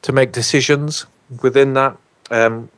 [0.00, 1.04] to make decisions
[1.42, 1.94] within that.
[2.30, 2.70] Um,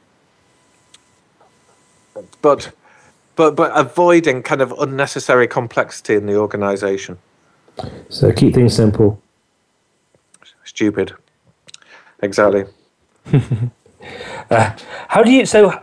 [2.42, 2.72] but
[3.36, 7.18] but but avoiding kind of unnecessary complexity in the organisation.
[8.08, 9.20] So keep things simple.
[10.64, 11.14] Stupid.
[12.22, 12.64] Exactly.
[14.50, 14.76] uh,
[15.08, 15.82] how do you so?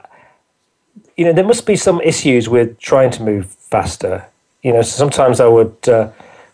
[1.18, 4.26] You know, there must be some issues with trying to move faster.
[4.64, 6.10] You know, sometimes I would, uh,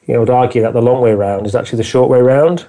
[0.08, 2.68] you know, would argue that the long way round is actually the short way round.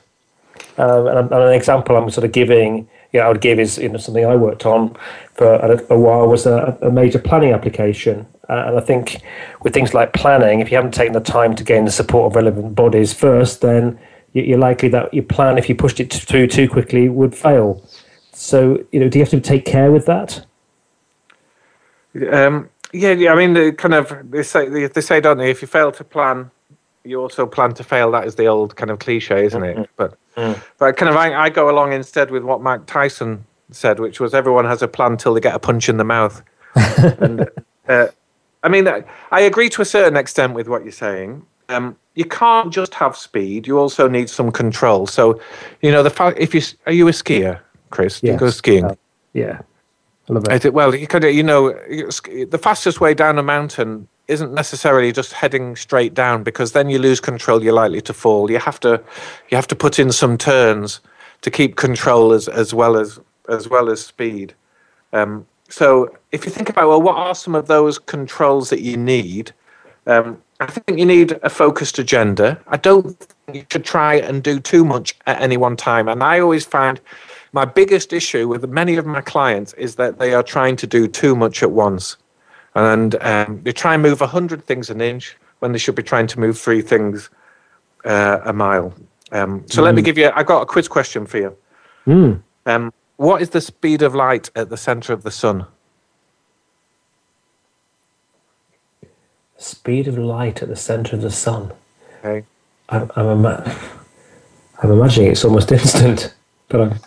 [0.79, 2.89] Um, and, and, an example I'm sort of giving,
[3.21, 4.97] I would give is you know something I worked on
[5.35, 8.27] for a, a while was a, a, major planning application.
[8.49, 9.21] Uh, and I think
[9.63, 12.37] with things like planning, if you haven't taken the time to gain the support of
[12.37, 13.99] relevant bodies first, then
[14.33, 17.83] you're likely that your plan, if you pushed it through too quickly, would fail.
[18.33, 20.45] So, you know, do you have to take care with that?
[22.31, 23.33] Um, yeah, yeah.
[23.33, 25.51] I mean, the kind of they say they say, don't they?
[25.51, 26.51] If you fail to plan,
[27.05, 28.11] you also plan to fail.
[28.11, 29.77] That is the old kind of cliche, isn't it?
[29.77, 29.93] Mm-hmm.
[29.97, 30.63] But mm.
[30.79, 34.35] but kind of I, I go along instead with what Mike Tyson said, which was
[34.35, 36.43] everyone has a plan till they get a punch in the mouth.
[37.21, 37.49] and
[37.89, 38.09] uh,
[38.63, 38.89] I mean,
[39.31, 41.45] I agree to a certain extent with what you're saying.
[41.69, 45.07] Um, you can't just have speed; you also need some control.
[45.07, 45.41] So,
[45.83, 48.21] you know, the fact if you are you a skier, Chris?
[48.23, 48.35] Yes.
[48.35, 48.85] you go skiing?
[48.85, 48.95] Uh,
[49.33, 49.61] yeah,
[50.29, 50.73] I love it.
[50.73, 55.77] Well, you could, you know, the fastest way down a mountain isn't necessarily just heading
[55.77, 57.63] straight down because then you lose control.
[57.63, 58.51] You're likely to fall.
[58.51, 59.03] You have to,
[59.51, 61.01] you have to put in some turns
[61.43, 64.55] to keep control as as well as as well as speed.
[65.13, 68.97] Um, so if you think about well, what are some of those controls that you
[68.97, 69.53] need?
[70.07, 72.59] Um, I think you need a focused agenda.
[72.69, 76.09] I don't think you should try and do too much at any one time.
[76.09, 77.01] And I always find
[77.53, 81.09] my biggest issue with many of my clients is that they are trying to do
[81.09, 82.17] too much at once.
[82.77, 86.27] And um, they try and move 100 things an inch when they should be trying
[86.27, 87.31] to move three things
[88.05, 88.95] uh, a mile.
[89.33, 89.85] Um, so mm.
[89.85, 90.05] let me mm.
[90.05, 91.57] give you, I've got a quiz question for you.
[92.07, 92.43] Mm.
[92.67, 95.67] Um, what is the speed of light at the center of the sun?
[99.57, 101.73] Speed of light at the center of the sun.
[102.19, 102.47] Okay.
[102.91, 103.79] I'm, I'm, ima-
[104.83, 106.35] I'm imagining it's almost instant,
[106.69, 106.99] but I'm.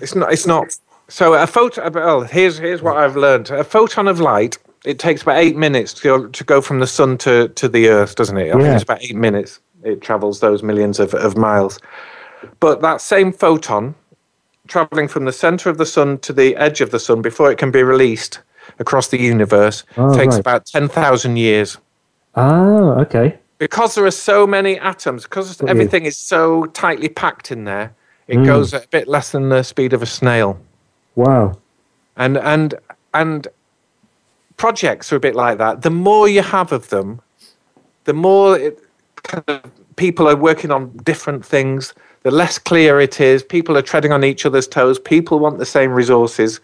[0.00, 0.32] It's not.
[0.32, 0.74] It's not.
[1.08, 1.92] So a photon.
[1.92, 3.50] Well, here's here's what I've learned.
[3.50, 4.56] A photon of light.
[4.84, 7.88] It takes about eight minutes to go, to go from the sun to, to the
[7.88, 8.42] Earth, doesn't it?
[8.42, 8.52] I yeah.
[8.52, 9.60] think it's about eight minutes.
[9.82, 11.78] It travels those millions of, of miles.
[12.60, 13.94] But that same photon
[14.66, 17.58] traveling from the center of the sun to the edge of the sun before it
[17.58, 18.40] can be released
[18.78, 20.40] across the universe oh, takes right.
[20.40, 21.78] about 10,000 years.
[22.34, 23.38] Oh, okay.
[23.58, 27.92] Because there are so many atoms, because everything is so tightly packed in there,
[28.28, 28.46] it mm.
[28.46, 30.60] goes a bit less than the speed of a snail.
[31.16, 31.58] Wow.
[32.16, 32.74] And and
[33.14, 33.48] and
[34.58, 35.82] projects are a bit like that.
[35.82, 37.20] The more you have of them,
[38.04, 38.78] the more it,
[39.22, 43.42] kind of people are working on different things the less clear it is.
[43.42, 44.98] People are treading on each other's toes.
[44.98, 46.60] People want the same resources.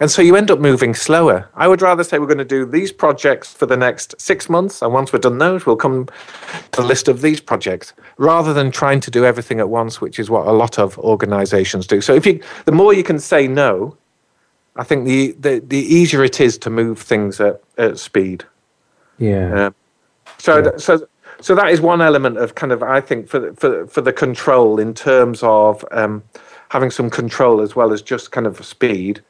[0.00, 1.48] And so you end up moving slower.
[1.54, 4.80] I would rather say we're going to do these projects for the next six months.
[4.80, 6.06] And once we're done those, we'll come
[6.70, 10.18] to the list of these projects rather than trying to do everything at once, which
[10.18, 12.00] is what a lot of organizations do.
[12.00, 13.96] So if you, the more you can say no,
[14.76, 18.44] I think the, the, the easier it is to move things at, at speed.
[19.18, 19.66] Yeah.
[19.66, 19.74] Um,
[20.38, 20.70] so, yeah.
[20.76, 21.06] so
[21.42, 24.12] so that is one element of kind of I think for the, for for the
[24.12, 26.22] control in terms of um,
[26.68, 29.22] having some control as well as just kind of speed.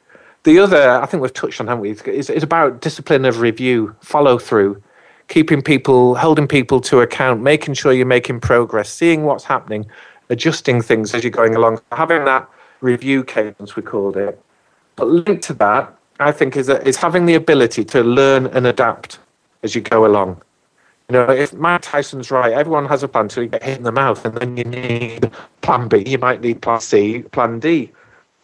[0.43, 1.91] The other I think we've touched on, haven't we?
[1.91, 4.81] Is, is about discipline of review, follow through,
[5.27, 9.85] keeping people, holding people to account, making sure you're making progress, seeing what's happening,
[10.29, 12.47] adjusting things as you're going along, having that
[12.81, 14.39] review cadence we called it.
[14.95, 19.19] But linked to that, I think is is having the ability to learn and adapt
[19.63, 20.41] as you go along.
[21.09, 23.83] You know, if Mike Tyson's right, everyone has a plan until you get hit in
[23.83, 25.29] the mouth, and then you need
[25.61, 26.03] plan B.
[26.07, 27.91] You might need plan C, plan D.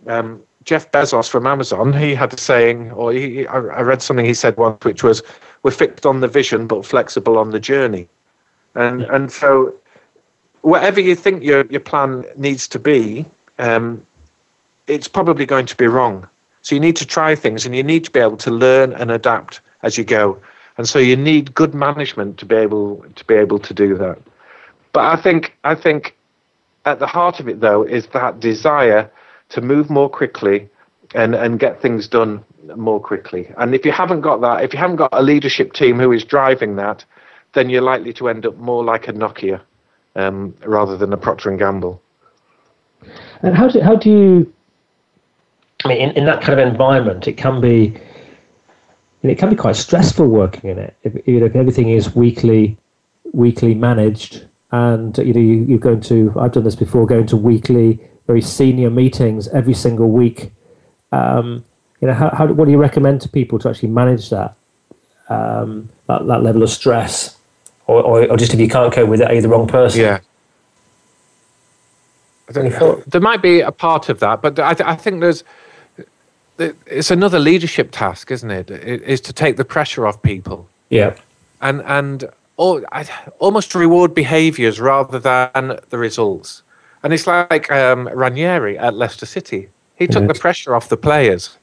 [0.08, 4.34] Um, Jeff Bezos from Amazon, he had a saying, or he, I read something he
[4.34, 5.24] said once, which was,
[5.64, 8.10] "We're fixed on the vision, but flexible on the journey."
[8.76, 9.74] And and so,
[10.62, 13.26] whatever you think your your plan needs to be,
[13.58, 14.06] um,
[14.88, 16.28] it's probably going to be wrong.
[16.69, 19.11] So you need to try things, and you need to be able to learn and
[19.11, 20.39] adapt as you go
[20.80, 24.17] and so you need good management to be able to be able to do that.
[24.93, 26.15] But I think I think
[26.86, 29.11] at the heart of it though is that desire
[29.49, 30.70] to move more quickly
[31.13, 32.45] and and get things done
[32.78, 33.51] more quickly.
[33.57, 36.24] And if you haven't got that, if you haven't got a leadership team who is
[36.24, 37.03] driving that,
[37.55, 39.59] then you're likely to end up more like a Nokia
[40.15, 42.01] um, rather than a Procter and Gamble.
[43.41, 44.53] And how do how do you?
[45.86, 47.95] I mean, in, in that kind of environment, it can be.
[49.23, 50.95] it can be quite stressful working in it.
[51.03, 52.77] If, you know, if everything is weekly,
[53.34, 56.34] weekly managed, and you know you, you're going to.
[56.38, 60.51] I've done this before, going to weekly, very senior meetings every single week.
[61.11, 61.65] Um,
[62.01, 64.55] you know, how, how what do you recommend to people to actually manage that
[65.30, 67.38] um, that, that level of stress,
[67.88, 70.01] or, or, or just if you can't cope with it, are you the wrong person?
[70.01, 70.19] Yeah.
[73.07, 75.43] There might be a part of that, but I, th- I think there's
[76.60, 78.70] it's another leadership task, isn't it?
[78.72, 79.01] it?
[79.03, 80.68] Is to take the pressure off people.
[80.89, 81.16] Yeah.
[81.62, 82.84] And and or,
[83.39, 86.62] almost reward behaviours rather than the results.
[87.03, 89.70] And it's like um, Ranieri at Leicester City.
[89.95, 91.57] He took the pressure off the players.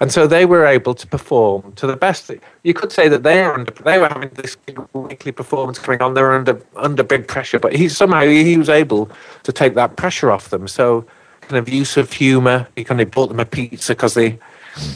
[0.00, 2.30] And so they were able to perform to the best.
[2.62, 4.56] You could say that they were under, they were having this
[4.94, 6.14] weekly performance coming on.
[6.14, 9.10] They were under under big pressure, but he somehow he was able
[9.42, 10.66] to take that pressure off them.
[10.68, 11.04] So
[11.50, 12.68] kind of use of humour.
[12.76, 14.38] He kind of bought them a pizza because they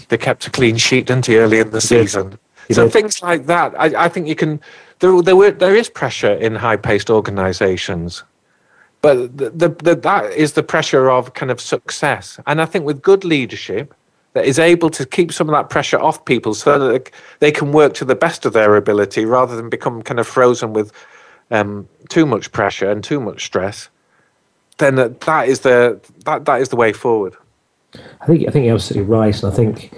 [0.08, 2.38] they kept a clean sheet, didn't he, early in the season?
[2.70, 3.74] So things like that.
[3.78, 4.60] I, I think you can.
[5.00, 8.22] There there were there is pressure in high paced organisations.
[9.02, 12.40] But the, the, the, that is the pressure of kind of success.
[12.46, 13.92] And I think with good leadership,
[14.32, 17.72] that is able to keep some of that pressure off people so that they can
[17.72, 20.90] work to the best of their ability rather than become kind of frozen with
[21.50, 23.90] um, too much pressure and too much stress,
[24.78, 27.34] then that is the that, that is the way forward.
[28.20, 29.92] I think I think you're absolutely right, and I think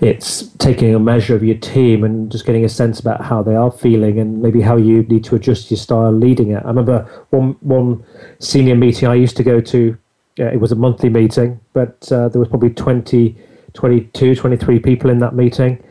[0.00, 3.54] it's taking a measure of your team and just getting a sense about how they
[3.54, 6.62] are feeling and maybe how you need to adjust your style leading it.
[6.64, 8.04] I remember one one
[8.38, 9.96] senior meeting I used to go to.
[10.38, 13.36] Uh, it was a monthly meeting, but uh, there was probably twenty
[13.76, 15.82] 22, 23 people in that meeting,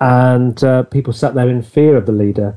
[0.00, 2.56] and uh, people sat there in fear of the leader.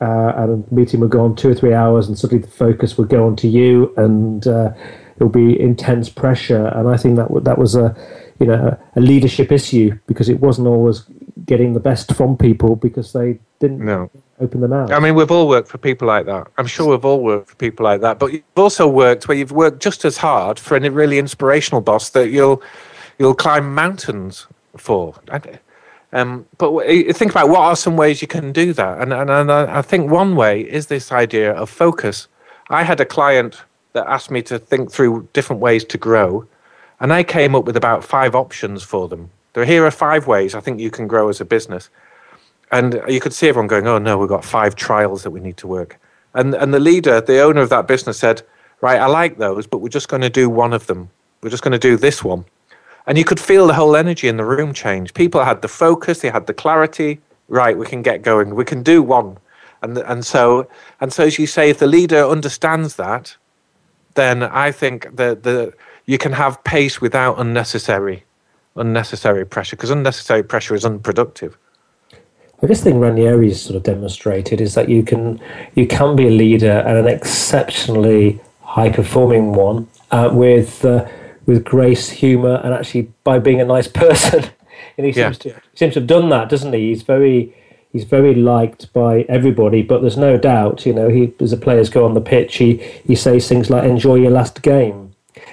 [0.00, 2.96] Uh, and the meeting would go on two or three hours, and suddenly the focus
[2.96, 4.70] would go on to you, and uh,
[5.18, 6.66] it would be intense pressure.
[6.68, 7.96] And I think that w- that was a,
[8.38, 11.04] you know, a leadership issue because it wasn't always
[11.44, 14.08] getting the best from people because they didn't no.
[14.38, 14.92] open them out.
[14.92, 16.46] I mean, we've all worked for people like that.
[16.58, 18.20] I'm sure we've all worked for people like that.
[18.20, 22.10] But you've also worked where you've worked just as hard for a really inspirational boss
[22.10, 22.62] that you'll
[23.18, 24.46] you'll climb mountains
[24.76, 25.14] for.
[26.12, 29.50] Um, but think about what are some ways you can do that, and, and, and
[29.50, 32.28] I think one way is this idea of focus.
[32.70, 36.46] I had a client that asked me to think through different ways to grow,
[37.00, 39.30] and I came up with about five options for them.
[39.52, 41.90] There here are five ways I think you can grow as a business,
[42.70, 45.56] and you could see everyone going, "Oh no, we've got five trials that we need
[45.58, 45.98] to work."
[46.34, 48.42] And and the leader, the owner of that business, said,
[48.80, 51.10] "Right, I like those, but we're just going to do one of them.
[51.42, 52.44] We're just going to do this one."
[53.08, 55.14] And you could feel the whole energy in the room change.
[55.14, 57.20] People had the focus, they had the clarity.
[57.48, 58.54] Right, we can get going.
[58.54, 59.38] We can do one.
[59.80, 60.68] And, and so
[61.00, 63.36] and so as you say, if the leader understands that,
[64.14, 65.72] then I think that the
[66.04, 68.24] you can have pace without unnecessary
[68.76, 71.56] unnecessary pressure because unnecessary pressure is unproductive.
[72.62, 75.40] I guess the thing Ranieri's sort of demonstrated is that you can
[75.74, 81.08] you can be a leader and an exceptionally high performing one uh, with uh,
[81.48, 84.44] with grace, humour, and actually by being a nice person.
[84.96, 85.54] and he seems yeah.
[85.54, 86.90] to seems to have done that, doesn't he?
[86.90, 87.52] He's very
[87.90, 89.82] he's very liked by everybody.
[89.82, 92.76] But there's no doubt, you know, he as the players go on the pitch, he
[93.04, 95.06] he says things like "Enjoy your last game."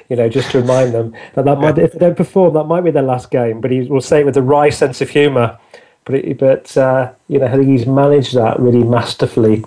[0.10, 2.82] You know, just to remind them that that might, if they don't perform, that might
[2.82, 3.62] be their last game.
[3.62, 5.58] But he will say it with a wry sense of humour.
[6.04, 9.64] But it, but uh, you know, I think he's managed that really masterfully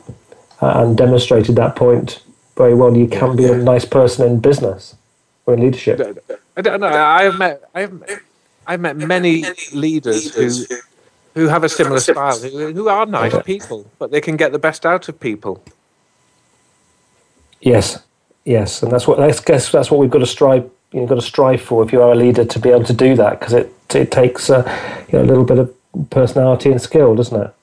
[0.61, 2.23] uh, and demonstrated that point
[2.57, 2.97] very well.
[2.97, 4.95] You can be a nice person in business
[5.49, 6.23] or in leadership?
[6.57, 6.89] I don't know.
[6.89, 8.21] I've met I've
[8.67, 10.77] I've met many leaders who
[11.35, 14.59] who have a similar style, who, who are nice people, but they can get the
[14.59, 15.65] best out of people.
[17.61, 18.03] Yes,
[18.45, 20.71] yes, and that's what I guess that's what we've got to strive.
[20.93, 23.17] You've got to strive for if you are a leader to be able to do
[23.17, 24.63] that because it it takes uh,
[25.11, 25.75] you know, a little bit of
[26.11, 27.55] personality and skill, doesn't it?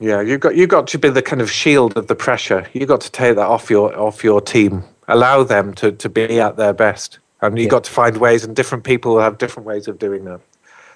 [0.00, 2.66] Yeah, you've got you've got to be the kind of shield of the pressure.
[2.72, 6.40] You've got to take that off your off your team allow them to, to be
[6.40, 7.18] at their best.
[7.40, 7.70] And you've yeah.
[7.70, 10.40] got to find ways, and different people have different ways of doing that.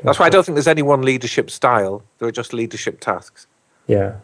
[0.04, 2.02] That's why I don't think there's any one leadership style.
[2.18, 3.46] There are just leadership tasks.
[3.86, 4.16] Yeah.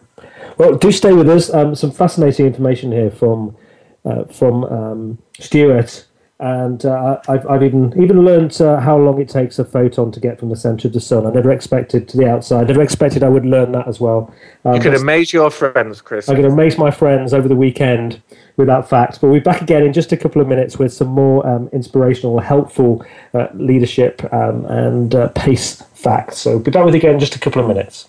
[0.59, 1.53] Well, do stay with us.
[1.53, 3.57] Um, some fascinating information here from
[4.05, 6.07] uh, from um, Stuart
[6.43, 10.18] and uh, I've, I've even even learned uh, how long it takes a photon to
[10.18, 11.24] get from the center of the sun.
[11.24, 12.66] I never expected to the outside.
[12.66, 14.34] Never expected I would learn that as well.
[14.64, 16.28] Um, you can amaze your friends, Chris.
[16.28, 18.20] I can amaze my friends over the weekend
[18.57, 19.20] with that fact.
[19.20, 21.68] But we'll be back again in just a couple of minutes with some more um,
[21.72, 26.38] inspirational, helpful uh, leadership um, and uh, pace facts.
[26.38, 28.09] So be back with you again in just a couple of minutes.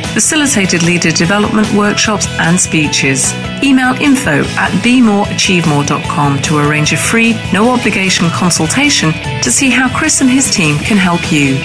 [0.13, 3.33] facilitated leader development workshops and speeches.
[3.63, 10.21] Email info at bemoreachievemore.com to arrange a free, no obligation consultation to see how Chris
[10.21, 11.57] and his team can help you.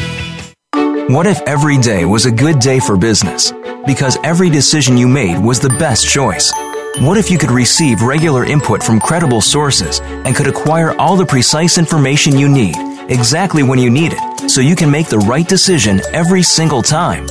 [1.09, 3.53] What if every day was a good day for business?
[3.87, 6.53] Because every decision you made was the best choice.
[6.99, 11.27] What if you could receive regular input from credible sources and could acquire all the
[11.27, 12.75] precise information you need
[13.09, 17.27] exactly when you need it so you can make the right decision every single time?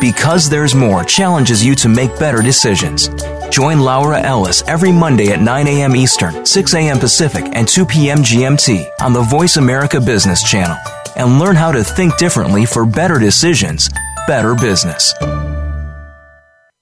[0.00, 3.08] Because There's More challenges you to make better decisions.
[3.50, 5.96] Join Laura Ellis every Monday at 9 a.m.
[5.96, 6.98] Eastern, 6 a.m.
[6.98, 8.18] Pacific, and 2 p.m.
[8.18, 10.76] GMT on the Voice America Business Channel
[11.16, 13.88] and learn how to think differently for better decisions,
[14.26, 15.14] better business.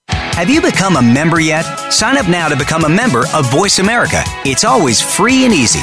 [0.08, 1.62] Have you become a member yet?
[1.92, 4.22] Sign up now to become a member of Voice America.
[4.44, 5.82] It's always free and easy.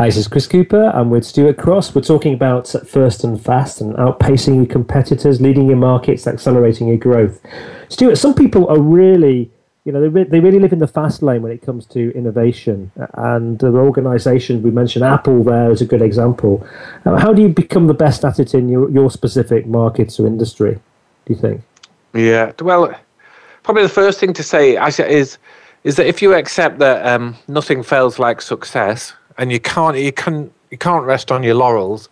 [0.00, 0.90] Hi, this is Chris Cooper.
[0.94, 1.94] I'm with Stuart Cross.
[1.94, 6.96] We're talking about first and fast and outpacing your competitors, leading your markets, accelerating your
[6.96, 7.38] growth.
[7.90, 9.50] Stuart, some people are really,
[9.84, 12.16] you know, they, re- they really live in the fast lane when it comes to
[12.16, 12.90] innovation.
[13.12, 16.66] And the organizations, we mentioned Apple there as a good example.
[17.04, 20.26] Uh, how do you become the best at it in your, your specific markets or
[20.26, 20.80] industry,
[21.26, 21.60] do you think?
[22.14, 22.98] Yeah, well,
[23.64, 25.36] probably the first thing to say is,
[25.84, 30.12] is that if you accept that um, nothing fails like success, and you can't you
[30.12, 32.08] can you can't rest on your laurels,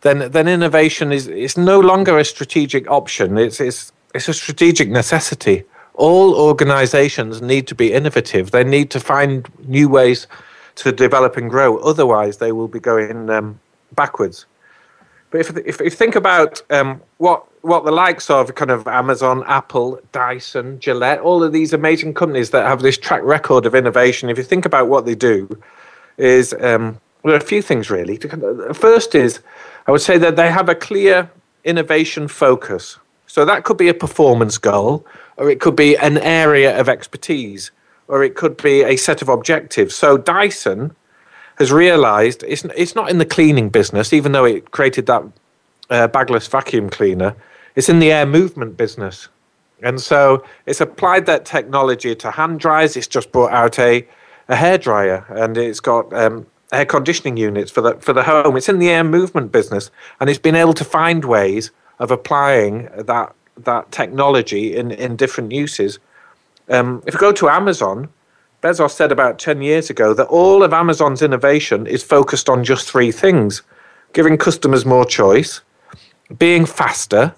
[0.00, 3.38] then then innovation is is no longer a strategic option.
[3.38, 5.62] It's it's it's a strategic necessity.
[5.94, 8.50] All organizations need to be innovative.
[8.50, 10.26] They need to find new ways
[10.76, 11.76] to develop and grow.
[11.78, 13.60] Otherwise, they will be going um,
[13.94, 14.46] backwards.
[15.30, 18.88] But if, if, if you think about um, what what the likes of kind of
[18.88, 23.74] Amazon, Apple, Dyson, Gillette, all of these amazing companies that have this track record of
[23.74, 25.62] innovation, if you think about what they do,
[26.20, 28.18] is um, well, a few things really.
[28.72, 29.40] First is,
[29.86, 31.30] I would say that they have a clear
[31.64, 32.98] innovation focus.
[33.26, 35.06] So that could be a performance goal,
[35.36, 37.70] or it could be an area of expertise,
[38.08, 39.94] or it could be a set of objectives.
[39.94, 40.96] So Dyson
[41.58, 45.22] has realized it's, it's not in the cleaning business, even though it created that
[45.90, 47.36] uh, bagless vacuum cleaner,
[47.76, 49.28] it's in the air movement business.
[49.82, 52.96] And so it's applied that technology to hand dryers.
[52.96, 54.06] It's just brought out a
[54.50, 58.56] a hairdryer and it's got um, air conditioning units for the for the home.
[58.56, 62.88] It's in the air movement business, and it's been able to find ways of applying
[62.96, 65.98] that that technology in in different uses.
[66.68, 68.08] Um, if you go to Amazon,
[68.62, 72.90] Bezos said about ten years ago that all of Amazon's innovation is focused on just
[72.90, 73.62] three things:
[74.12, 75.60] giving customers more choice,
[76.38, 77.34] being faster,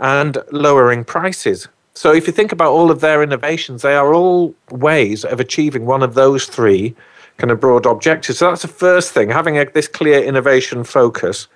[0.00, 1.68] and lowering prices.
[1.98, 5.84] So if you think about all of their innovations, they are all ways of achieving
[5.84, 6.94] one of those three
[7.38, 8.38] kind of broad objectives.
[8.38, 11.48] So that's the first thing, having a, this clear innovation focus.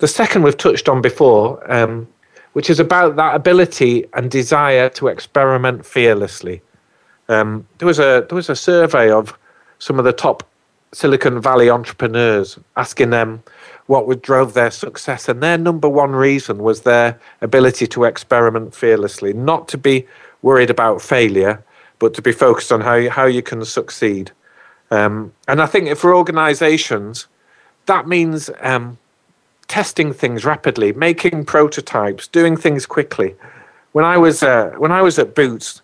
[0.00, 2.08] The second we've touched on before, um,
[2.54, 6.60] which is about that ability and desire to experiment fearlessly.
[7.28, 9.38] Um, there was a there was a survey of
[9.78, 10.42] some of the top
[10.92, 13.42] Silicon Valley entrepreneurs asking them
[13.86, 15.28] what would drove their success.
[15.28, 20.06] And their number one reason was their ability to experiment fearlessly, not to be
[20.42, 21.62] worried about failure,
[21.98, 24.30] but to be focused on how you, how you can succeed.
[24.90, 27.26] Um, and I think for organizations,
[27.86, 28.98] that means um,
[29.66, 33.34] testing things rapidly, making prototypes, doing things quickly.
[33.92, 35.82] When I was uh, when I was at Boots,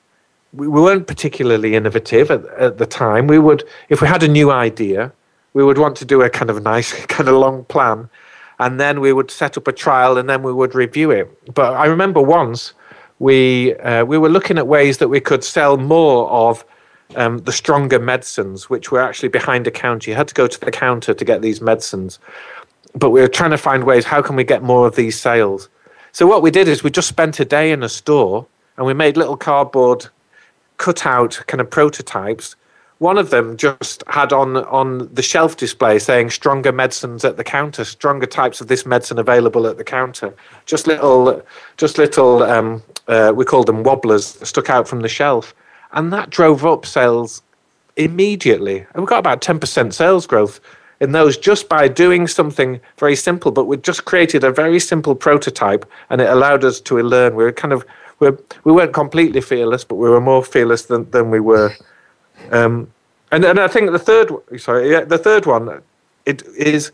[0.54, 3.26] we weren't particularly innovative at, at the time.
[3.26, 5.12] We would, if we had a new idea,
[5.52, 8.08] we would want to do a kind of nice, kind of long plan,
[8.60, 11.54] and then we would set up a trial, and then we would review it.
[11.54, 12.72] But I remember once
[13.18, 16.64] we uh, we were looking at ways that we could sell more of
[17.16, 20.10] um, the stronger medicines, which were actually behind a counter.
[20.10, 22.18] You had to go to the counter to get these medicines,
[22.94, 24.04] but we were trying to find ways.
[24.04, 25.68] How can we get more of these sales?
[26.12, 28.46] So what we did is we just spent a day in a store
[28.76, 30.06] and we made little cardboard
[30.76, 32.56] cutout kind of prototypes.
[32.98, 37.44] One of them just had on on the shelf display saying "stronger medicines at the
[37.44, 40.32] counter," stronger types of this medicine available at the counter.
[40.64, 41.42] Just little,
[41.76, 42.42] just little.
[42.42, 45.54] Um, uh, we called them wobblers stuck out from the shelf,
[45.92, 47.42] and that drove up sales
[47.96, 48.86] immediately.
[48.94, 50.60] And we got about ten percent sales growth
[51.00, 53.50] in those just by doing something very simple.
[53.50, 57.34] But we just created a very simple prototype, and it allowed us to learn.
[57.34, 57.84] We were kind of
[58.30, 61.72] we we weren't completely fearless, but we were more fearless than than we were.
[62.50, 62.92] Um,
[63.30, 65.82] and and I think the third sorry yeah, the third one
[66.26, 66.92] it is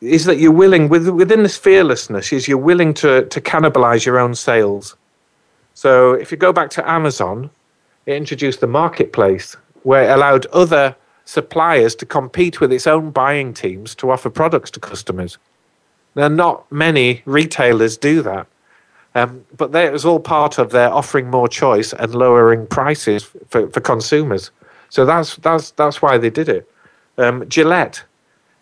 [0.00, 4.18] is that you're willing with, within this fearlessness is you're willing to to cannibalize your
[4.18, 4.96] own sales.
[5.74, 7.50] So if you go back to Amazon,
[8.06, 13.54] it introduced the marketplace where it allowed other suppliers to compete with its own buying
[13.54, 15.38] teams to offer products to customers.
[16.16, 18.46] Now, not many retailers do that,
[19.14, 23.68] um, but it was all part of their offering more choice and lowering prices for,
[23.68, 24.50] for consumers.
[24.88, 26.70] So that's that's that's why they did it.
[27.18, 28.04] Um, Gillette,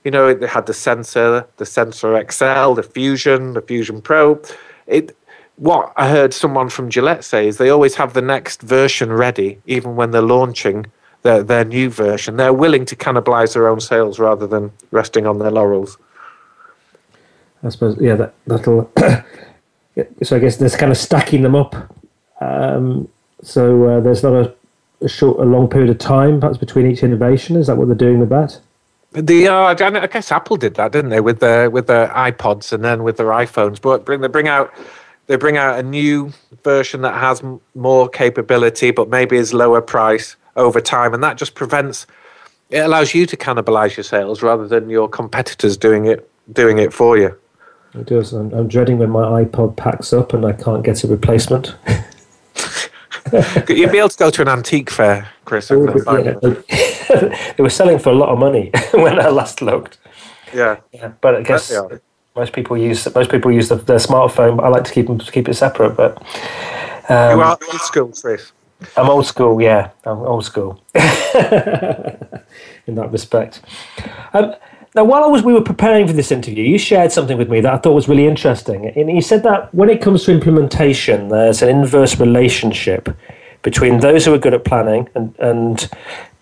[0.05, 4.41] you know, they had the sensor, the Sensor Excel, the Fusion, the Fusion Pro.
[4.87, 5.17] It
[5.57, 9.61] what I heard someone from Gillette say is they always have the next version ready,
[9.67, 10.87] even when they're launching
[11.23, 12.37] their, their new version.
[12.37, 15.99] They're willing to cannibalize their own sales rather than resting on their laurels.
[17.65, 18.91] I suppose, yeah, that, that'll.
[20.23, 21.75] so I guess there's kind of stacking them up.
[22.41, 23.09] Um,
[23.43, 24.55] so uh, there's not a,
[25.01, 27.57] a, short, a long period of time perhaps between each innovation.
[27.57, 28.61] Is that what they're doing with that?
[29.13, 32.85] The uh, I guess Apple did that, didn't they, with the with the iPods and
[32.85, 33.81] then with their iPhones?
[33.81, 34.73] But bring they bring out
[35.29, 36.33] they bring out a new
[36.63, 37.43] version that has
[37.75, 42.07] more capability, but maybe is lower price over time, and that just prevents.
[42.69, 46.93] It allows you to cannibalize your sales rather than your competitors doing it doing it
[46.93, 47.35] for you.
[47.99, 48.33] It does.
[48.33, 51.75] I'm, I'm dreading when my iPod packs up and I can't get a replacement.
[53.69, 55.71] You'd be able to go to an antique fair, Chris.
[55.71, 55.85] Oh,
[56.17, 56.35] yeah.
[57.57, 59.99] they were selling for a lot of money when I last looked.
[60.55, 60.77] Yeah.
[60.93, 61.73] yeah but I guess
[62.35, 64.57] most people use most people use the, their smartphone.
[64.57, 65.97] But I like to keep them keep it separate.
[65.97, 66.19] But
[67.11, 68.53] um, you are old school, Chris.
[68.97, 69.61] I'm old school.
[69.61, 71.03] Yeah, I'm old school in
[72.95, 73.61] that respect.
[74.33, 74.55] Um,
[74.99, 77.61] now, while I was we were preparing for this interview, you shared something with me
[77.61, 78.89] that I thought was really interesting.
[78.89, 83.09] And you said that when it comes to implementation, there's an inverse relationship
[83.63, 85.89] between those who are good at planning and, and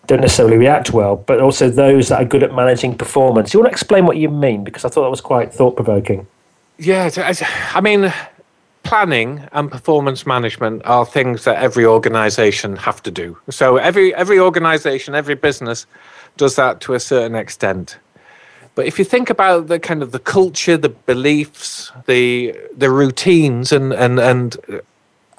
[0.07, 3.53] don't necessarily react well, but also those that are good at managing performance.
[3.53, 4.65] You want to explain what you mean?
[4.65, 6.27] Because I thought that was quite thought provoking.
[6.79, 7.11] Yeah,
[7.75, 8.11] I mean,
[8.85, 13.37] planning and performance management are things that every organization have to do.
[13.51, 15.87] So every every organization, every business
[16.39, 17.99] does that to a certain extent.
[18.77, 23.73] But if you think about the kind of the culture, the beliefs, the the routines,
[23.73, 24.83] and and and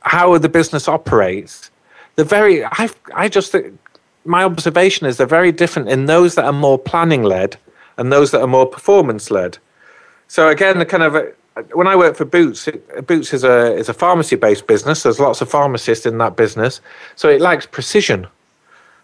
[0.01, 1.71] how the business operates,
[2.15, 3.77] the very I I just think
[4.25, 7.57] my observation is they're very different in those that are more planning led
[7.97, 9.59] and those that are more performance led.
[10.27, 11.13] So again, the kind of
[11.73, 15.03] when I work for Boots, it, Boots is a is a pharmacy based business.
[15.03, 16.81] There's lots of pharmacists in that business,
[17.15, 18.25] so it likes precision.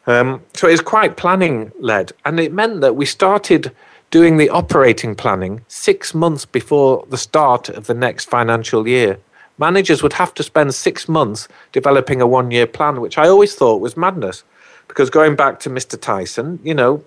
[0.07, 3.71] Um, so it's quite planning led, and it meant that we started
[4.13, 9.17] doing the operating planning six months before the start of the next financial year.
[9.57, 13.55] Managers would have to spend six months developing a one year plan, which I always
[13.55, 14.43] thought was madness.
[14.87, 15.99] Because going back to Mr.
[15.99, 17.03] Tyson, you know,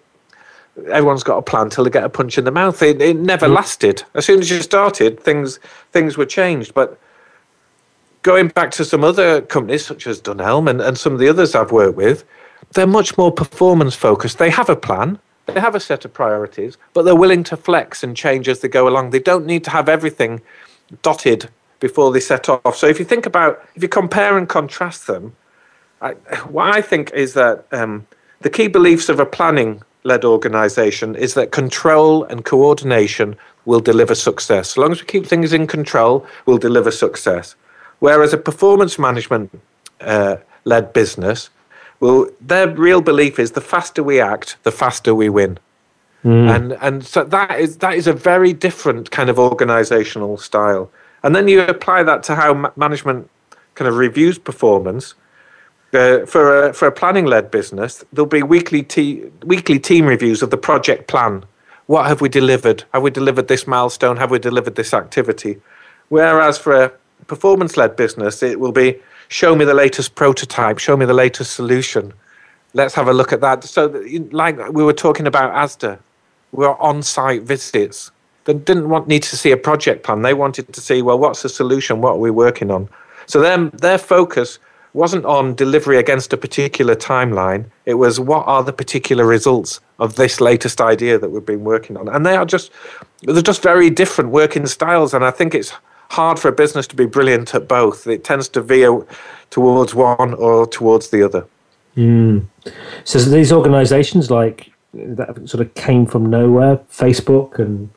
[0.90, 2.82] everyone's got a plan till they get a punch in the mouth.
[2.82, 3.54] It, it never mm.
[3.54, 4.02] lasted.
[4.14, 5.60] As soon as you started, things
[5.92, 6.74] things were changed.
[6.74, 6.98] But
[8.22, 11.54] going back to some other companies such as Dunelm and, and some of the others
[11.54, 12.24] I've worked with,
[12.72, 14.38] they're much more performance focused.
[14.38, 18.02] They have a plan, they have a set of priorities, but they're willing to flex
[18.02, 19.10] and change as they go along.
[19.10, 20.42] They don't need to have everything
[21.02, 21.48] dotted
[21.80, 22.76] before they set off.
[22.76, 25.34] So if you think about, if you compare and contrast them,
[26.00, 26.12] I,
[26.48, 28.06] what I think is that um,
[28.40, 34.14] the key beliefs of a planning led organization is that control and coordination will deliver
[34.14, 34.72] success.
[34.72, 37.56] As long as we keep things in control, we'll deliver success.
[37.98, 39.50] Whereas a performance management
[40.00, 41.50] uh, led business
[42.00, 45.58] well, their real belief is the faster we act, the faster we win.
[46.24, 46.54] Mm.
[46.54, 50.90] And and so that is that is a very different kind of organizational style.
[51.22, 53.30] And then you apply that to how ma- management
[53.74, 55.14] kind of reviews performance.
[55.94, 60.50] Uh, for a, for a planning-led business, there'll be weekly te- weekly team reviews of
[60.50, 61.44] the project plan.
[61.86, 62.84] What have we delivered?
[62.92, 64.16] Have we delivered this milestone?
[64.16, 65.60] Have we delivered this activity?
[66.08, 66.92] Whereas for a
[67.26, 68.98] performance-led business, it will be
[69.28, 72.12] show me the latest prototype, show me the latest solution.
[72.74, 73.64] Let's have a look at that.
[73.64, 73.86] So,
[74.32, 75.98] like we were talking about ASDA,
[76.52, 78.10] we were on-site visits.
[78.44, 80.22] They didn't want need to see a project plan.
[80.22, 82.00] They wanted to see, well, what's the solution?
[82.00, 82.88] What are we working on?
[83.26, 84.58] So then their focus
[84.96, 87.66] wasn't on delivery against a particular timeline.
[87.84, 91.96] It was what are the particular results of this latest idea that we've been working
[91.96, 92.08] on.
[92.08, 92.70] And they are just
[93.22, 95.12] they're just very different working styles.
[95.12, 95.72] And I think it's
[96.10, 98.06] hard for a business to be brilliant at both.
[98.06, 99.04] It tends to veer
[99.50, 101.46] towards one or towards the other.
[101.96, 102.46] Mm.
[103.04, 107.90] So these organisations like that sort of came from nowhere, Facebook and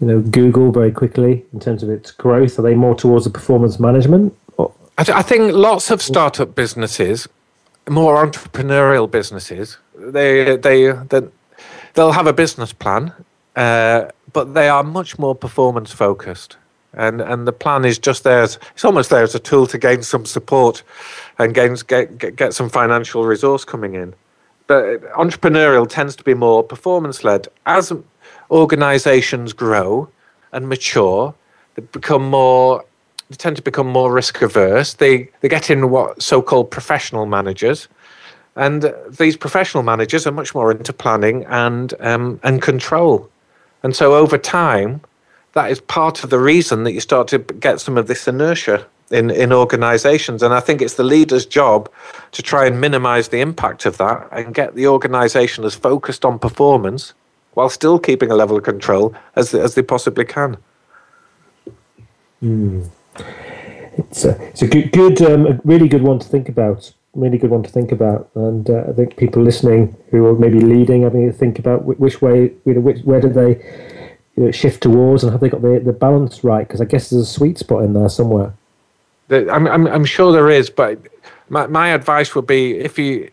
[0.00, 2.58] you know Google very quickly in terms of its growth.
[2.58, 4.36] Are they more towards the performance management?
[4.96, 7.28] I, th- I think lots of startup businesses,
[7.88, 11.22] more entrepreneurial businesses, they they, they
[11.94, 13.12] they'll have a business plan,
[13.56, 16.56] uh, but they are much more performance focused
[16.96, 19.78] and and the plan is just there as it's almost there as a tool to
[19.78, 20.82] gain some support
[21.38, 24.14] and gain get get, get some financial resource coming in.
[24.66, 27.92] But entrepreneurial tends to be more performance led as
[28.50, 30.08] organizations grow
[30.52, 31.34] and mature
[31.74, 32.84] they become more
[33.30, 37.88] they tend to become more risk averse they they get in what so-called professional managers.
[38.56, 43.28] And these professional managers are much more into planning and um, and control.
[43.82, 45.00] And so over time
[45.54, 48.86] that is part of the reason that you start to get some of this inertia
[49.10, 50.42] in, in organizations.
[50.42, 51.90] And I think it's the leader's job
[52.32, 56.38] to try and minimize the impact of that and get the organization as focused on
[56.38, 57.14] performance
[57.54, 60.56] while still keeping a level of control as, as they possibly can.
[62.42, 62.88] Mm.
[63.96, 66.92] It's a, it's a good, good um, a really good one to think about.
[67.14, 70.58] Really good one to think about, and uh, I think people listening who are maybe
[70.58, 73.54] leading, having to think about which way, you know, which, where do they
[74.36, 76.66] you know, shift towards, and have they got the, the balance right?
[76.66, 78.52] Because I guess there's a sweet spot in there somewhere.
[79.30, 80.98] I'm, I'm, I'm sure there is, but
[81.48, 83.30] my, my advice would be if you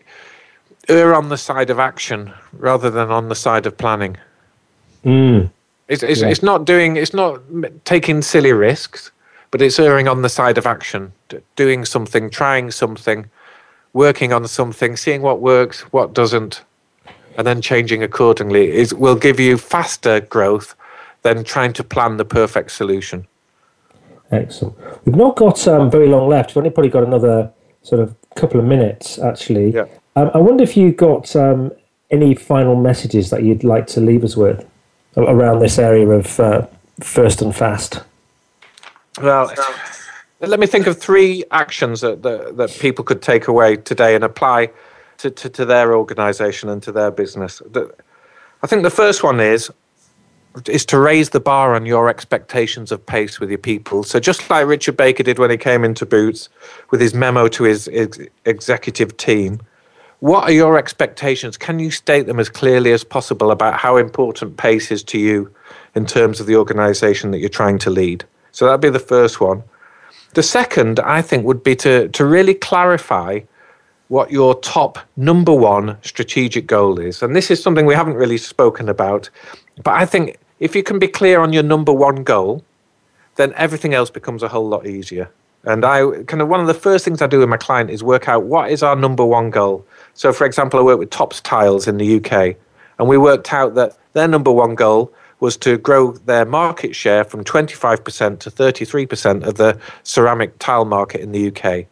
[0.88, 4.16] err on the side of action rather than on the side of planning.
[5.04, 5.50] Mm.
[5.88, 6.28] It's, it's, yeah.
[6.28, 7.40] it's not doing, it's not
[7.84, 9.10] taking silly risks,
[9.50, 11.12] but it's erring on the side of action,
[11.56, 13.28] doing something, trying something,
[13.92, 16.62] working on something, seeing what works, what doesn't,
[17.36, 18.70] and then changing accordingly.
[18.70, 20.74] Is will give you faster growth
[21.22, 23.26] than trying to plan the perfect solution.
[24.30, 24.76] Excellent.
[25.04, 26.50] We've not got um, very long left.
[26.50, 27.52] We've only probably got another
[27.82, 29.72] sort of couple of minutes, actually.
[29.72, 29.86] Yeah.
[30.16, 31.72] Um, I wonder if you've got um,
[32.10, 34.66] any final messages that you'd like to leave us with
[35.16, 36.66] around this area of uh,
[37.00, 38.02] first and fast.
[39.20, 39.52] Well,
[40.40, 44.24] let me think of three actions that, that, that people could take away today and
[44.24, 44.70] apply
[45.18, 47.60] to, to, to their organization and to their business.
[48.62, 49.70] I think the first one is
[50.66, 54.02] is to raise the bar on your expectations of pace with your people.
[54.04, 56.48] So just like Richard Baker did when he came into Boots
[56.90, 59.60] with his memo to his ex- executive team,
[60.20, 61.56] what are your expectations?
[61.56, 65.52] Can you state them as clearly as possible about how important pace is to you
[65.94, 68.24] in terms of the organization that you're trying to lead?
[68.52, 69.62] So that'd be the first one.
[70.34, 73.40] The second, I think, would be to, to really clarify
[74.08, 77.22] what your top number one strategic goal is.
[77.22, 79.30] And this is something we haven't really spoken about,
[79.82, 82.64] but I think if you can be clear on your number one goal,
[83.34, 85.28] then everything else becomes a whole lot easier.
[85.64, 88.04] And I kind of one of the first things I do with my client is
[88.04, 89.84] work out what is our number one goal.
[90.14, 92.56] So, for example, I work with Topps Tiles in the UK,
[92.98, 97.24] and we worked out that their number one goal was to grow their market share
[97.24, 101.86] from 25% to 33% of the ceramic tile market in the UK.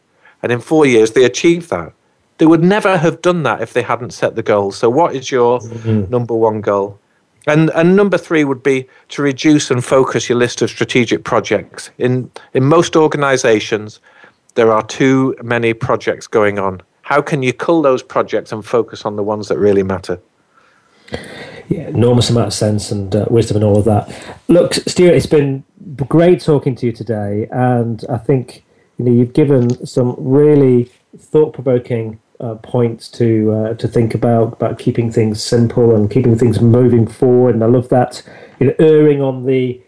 [0.44, 1.92] And in four years, they achieved that.
[2.38, 4.70] They would never have done that if they hadn't set the goal.
[4.70, 6.08] So, what is your mm-hmm.
[6.08, 7.00] number one goal?
[7.46, 11.90] And, and number three would be to reduce and focus your list of strategic projects.
[11.98, 14.00] In, in most organizations,
[14.54, 16.82] there are too many projects going on.
[17.02, 20.20] How can you cull those projects and focus on the ones that really matter?
[21.68, 24.36] Yeah, enormous amount of sense and uh, wisdom and all of that.
[24.48, 25.64] Look, Stuart, it's been
[26.08, 28.64] great talking to you today, and I think
[28.98, 34.78] you know you've given some really thought-provoking uh, points to uh, to think about about
[34.78, 37.54] keeping things simple and keeping things moving forward.
[37.54, 38.22] And I love that
[38.58, 39.80] you know erring on the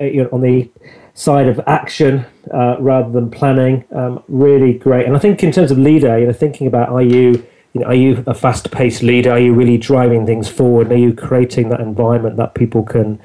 [0.00, 0.70] uh, you know on the
[1.14, 3.84] side of action uh, rather than planning.
[3.92, 5.06] Um, really great.
[5.06, 7.86] And I think in terms of leader, you know, thinking about are you you know,
[7.86, 9.32] are you a fast-paced leader?
[9.32, 10.90] Are you really driving things forward?
[10.90, 13.20] Are you creating that environment that people can,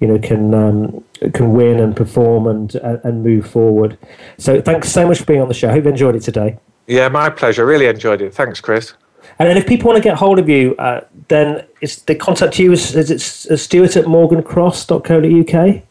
[0.00, 3.96] you know, can um, can win and perform and and move forward?
[4.38, 5.68] So, thanks so much for being on the show.
[5.68, 6.58] I hope you enjoyed it today.
[6.86, 7.64] Yeah, my pleasure.
[7.64, 8.34] Really enjoyed it.
[8.34, 8.92] Thanks, Chris.
[9.38, 12.58] And then if people want to get hold of you, uh, then it's, they contact
[12.58, 12.72] you.
[12.72, 13.20] Is, is it
[13.58, 15.82] Stuart at morgancross.co.uk?